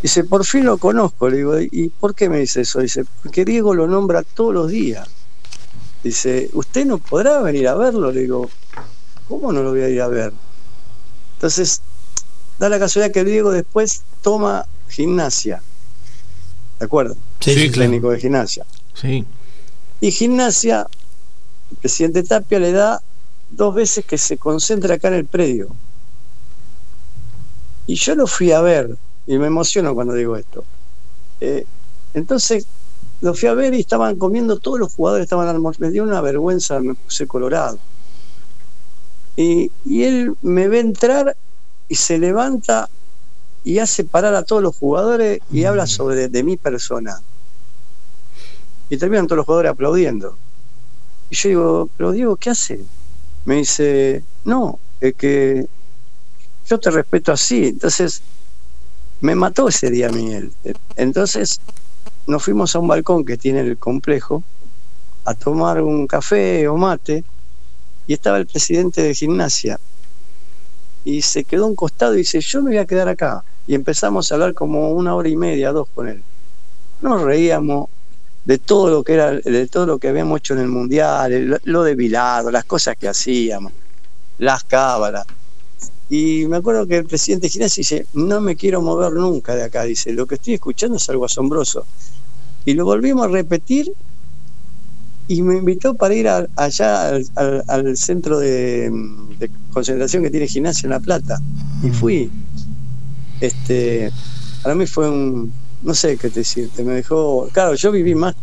[0.00, 1.28] Dice, por fin lo conozco.
[1.28, 2.78] Le digo, ¿y por qué me dice eso?
[2.78, 5.08] Dice, porque Diego lo nombra todos los días.
[6.04, 8.12] Dice, ¿usted no podrá venir a verlo?
[8.12, 8.48] Le digo,
[9.26, 10.32] ¿cómo no lo voy a ir a ver?
[11.34, 11.82] Entonces,
[12.60, 15.64] da la casualidad que Diego después toma gimnasia.
[16.78, 17.16] ¿De acuerdo?
[17.40, 18.64] Sí, sí Clínico de gimnasia.
[18.94, 19.26] Sí.
[20.00, 20.86] Y gimnasia,
[21.72, 23.02] el presidente Tapia le da
[23.52, 25.68] dos veces que se concentra acá en el predio.
[27.86, 28.96] Y yo lo fui a ver,
[29.26, 30.64] y me emociono cuando digo esto.
[31.40, 31.64] Eh,
[32.14, 32.66] entonces,
[33.20, 35.86] lo fui a ver y estaban comiendo, todos los jugadores estaban almorzando.
[35.86, 37.78] Me dio una vergüenza, me puse colorado.
[39.36, 41.36] Y, y él me ve entrar
[41.88, 42.88] y se levanta
[43.64, 45.66] y hace parar a todos los jugadores y mm.
[45.66, 47.20] habla sobre de, mi persona.
[48.88, 50.36] Y terminan todos los jugadores aplaudiendo.
[51.30, 52.84] Y yo digo, pero Diego, ¿qué hace?
[53.44, 55.66] Me dice, no, es que
[56.66, 57.66] yo te respeto así.
[57.66, 58.22] Entonces,
[59.20, 60.52] me mató ese día Miguel.
[60.96, 61.60] Entonces,
[62.26, 64.42] nos fuimos a un balcón que tiene el complejo
[65.24, 67.24] a tomar un café o mate
[68.06, 69.78] y estaba el presidente de gimnasia
[71.04, 74.30] y se quedó un costado y dice, yo me voy a quedar acá y empezamos
[74.30, 76.22] a hablar como una hora y media, dos con él.
[77.00, 77.88] Nos reíamos
[78.44, 81.82] de todo lo que era, de todo lo que habíamos hecho en el mundial, lo
[81.82, 83.72] de Vilado, las cosas que hacíamos,
[84.38, 85.24] las cábalas.
[86.10, 89.84] Y me acuerdo que el presidente Ginés dice, no me quiero mover nunca de acá,
[89.84, 91.86] dice, lo que estoy escuchando es algo asombroso.
[92.64, 93.92] Y lo volvimos a repetir
[95.28, 98.90] y me invitó para ir allá al, centro de,
[99.38, 101.40] de, concentración que tiene gimnasia en La Plata.
[101.82, 102.30] Y fui.
[103.40, 104.12] Este,
[104.62, 105.52] para mí fue un,
[105.82, 108.34] no sé qué decirte, me dejó, claro, yo viví más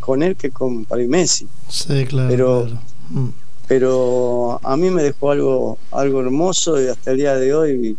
[0.00, 1.48] con él que con Paris Messi.
[1.68, 2.28] Sí, claro.
[2.28, 2.66] Pero,
[3.10, 3.28] mm.
[3.66, 7.96] pero a mí me dejó algo, algo hermoso y hasta el día de hoy,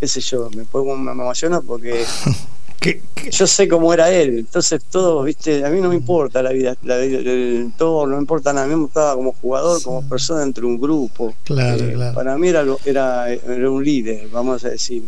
[0.00, 2.04] qué sé yo, me pongo, me emociona porque
[3.30, 6.76] yo sé cómo era él, entonces todo, viste, a mí no me importa la vida,
[6.82, 10.42] la el, todo, no me importa nada, a mí me gustaba como jugador, como persona
[10.42, 11.32] entre un grupo.
[11.44, 12.14] Claro, eh, claro.
[12.14, 15.02] Para mí era, era, era, un líder, vamos a decir.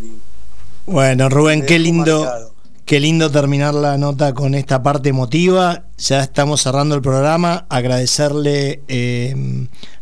[0.86, 2.50] Bueno, Rubén, qué lindo.
[2.84, 5.84] Qué lindo terminar la nota con esta parte emotiva.
[5.96, 7.64] Ya estamos cerrando el programa.
[7.70, 9.34] Agradecerle, eh,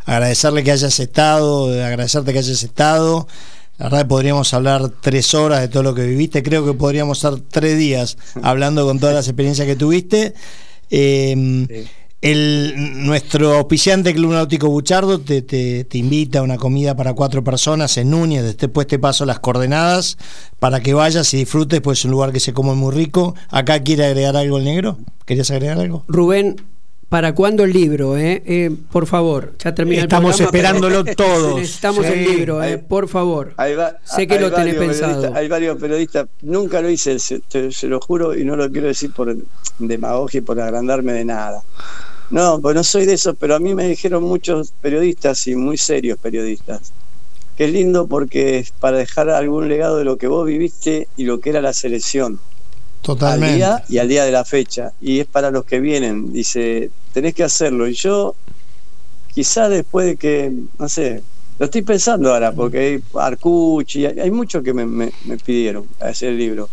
[0.05, 3.28] agradecerle que hayas estado, agradecerte que hayas estado.
[3.78, 6.43] La verdad podríamos hablar tres horas de todo lo que viviste.
[6.43, 10.35] Creo que podríamos estar tres días hablando con todas las experiencias que tuviste.
[10.91, 11.68] Em,
[12.23, 17.97] el, nuestro auspiciante Club Náutico Buchardo te, te, invita a una comida para cuatro personas
[17.99, 18.57] en Núñez.
[18.57, 20.16] Después te paso las coordenadas
[20.59, 23.35] para que vayas y disfrutes, pues es un lugar que se come muy rico.
[23.51, 24.99] ¿Acá quiere agregar algo el negro?
[25.27, 26.05] ¿Querías agregar algo?
[26.09, 26.57] Rubén,
[27.12, 28.16] ¿Para cuándo el libro?
[28.16, 28.43] Eh?
[28.47, 31.57] eh por favor, ya termina Estamos esperándolo todos.
[31.57, 33.55] Necesitamos el libro, eh, por favor.
[34.03, 35.31] sé que lo tenés pensado.
[35.35, 37.43] Hay varios periodistas, nunca lo hice, se,
[37.83, 39.37] lo juro, y no lo quiero decir por
[39.79, 41.62] demagogia y por agrandarme de nada.
[42.33, 45.78] No, pues no soy de eso, pero a mí me dijeron muchos periodistas y muy
[45.78, 46.93] serios periodistas
[47.57, 51.24] que es lindo porque es para dejar algún legado de lo que vos viviste y
[51.24, 52.41] lo que era la selección.
[53.03, 53.53] Totalmente.
[53.53, 54.93] Al día y al día de la fecha.
[55.01, 56.33] Y es para los que vienen.
[56.33, 57.89] Dice, tenés que hacerlo.
[57.89, 58.35] Y yo,
[59.35, 61.22] quizás después de que, no sé,
[61.59, 65.12] lo estoy pensando ahora, porque hay Arcuchi, hay, muchos que me,
[65.45, 66.68] pidieron hacer el libro.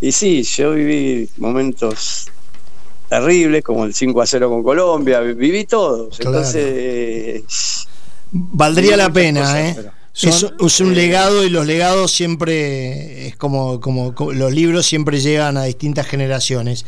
[0.00, 2.26] Y sí, yo viví momentos
[3.12, 6.08] terribles, como el 5 a 0 con Colombia, viví todo.
[6.18, 7.42] Entonces,
[8.30, 9.72] Valdría la pena, cosas, ¿eh?
[9.76, 9.92] pero-
[10.66, 15.56] Es, un legado y los legados siempre es como, como, como- los libros siempre llegan
[15.58, 16.86] a distintas generaciones.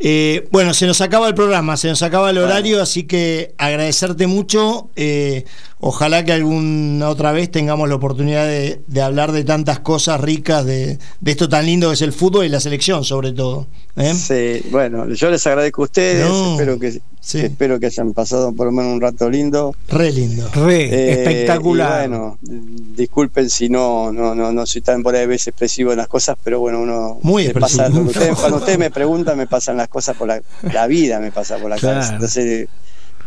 [0.00, 4.28] Eh, bueno, se nos acaba el programa, se nos acaba el horario, así que agradecerte
[4.28, 4.90] mucho.
[4.94, 5.44] eh,
[5.80, 10.64] ojalá que alguna otra vez tengamos la oportunidad de, de hablar de tantas cosas ricas,
[10.64, 13.66] de, de esto tan lindo que es el fútbol y la selección, sobre todo.
[13.96, 14.14] ¿eh?
[14.14, 17.38] Sí, bueno, yo les agradezco a ustedes, No, espero que sí.
[17.40, 19.74] espero que hayan pasado por lo menos un rato lindo.
[19.88, 20.48] Re lindo.
[20.54, 22.04] Re, Eh, espectacular.
[22.06, 25.92] y bueno, disculpen si no, no, no, no soy tan por ahí a veces expresivo
[25.92, 27.92] en las cosas, pero bueno, uno Muy pasa- expresivo.
[27.92, 30.40] cuando, ustedes, cuando ustedes me preguntan, me pasan las cosas por la,
[30.72, 31.96] la vida, me pasa por la Claro.
[31.96, 32.14] cabeza.
[32.14, 32.68] Entonces,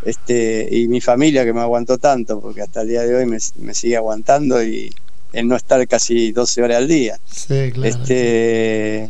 [0.04, 3.38] este, y mi familia que me aguantó tanto, porque hasta el día de hoy me,
[3.60, 4.94] me sigue aguantando y
[5.34, 7.20] el no estar casi 12 horas al día.
[7.32, 7.88] Sí, claro.
[7.88, 9.10] Este,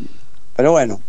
[0.56, 1.02] pero bueno,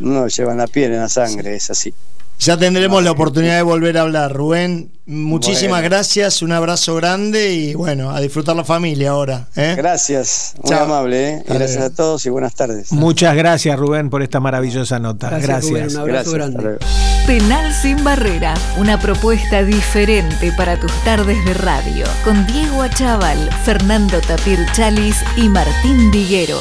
[0.00, 1.92] uno lleva en la piel, en la sangre, es así.
[2.40, 4.90] Ya tendremos la oportunidad de volver a hablar, Rubén.
[5.04, 5.90] Muchísimas Bueno.
[5.90, 9.48] gracias, un abrazo grande y bueno, a disfrutar la familia ahora.
[9.56, 9.74] ¿eh?
[9.76, 10.84] Gracias, muy Chao.
[10.84, 11.44] amable, ¿eh?
[11.46, 12.92] Gracias a todos y buenas tardes.
[12.92, 15.28] Muchas gracias, Rubén, por esta maravillosa nota.
[15.28, 15.70] Gracias, Gracias.
[15.70, 16.78] Rubén, un abrazo Gracias, grande.
[17.26, 24.18] Penal sin barrera, una propuesta diferente para tus tardes de radio, con Diego Achával, Fernando
[24.22, 26.58] Tapir Chalis y Martín Diguero.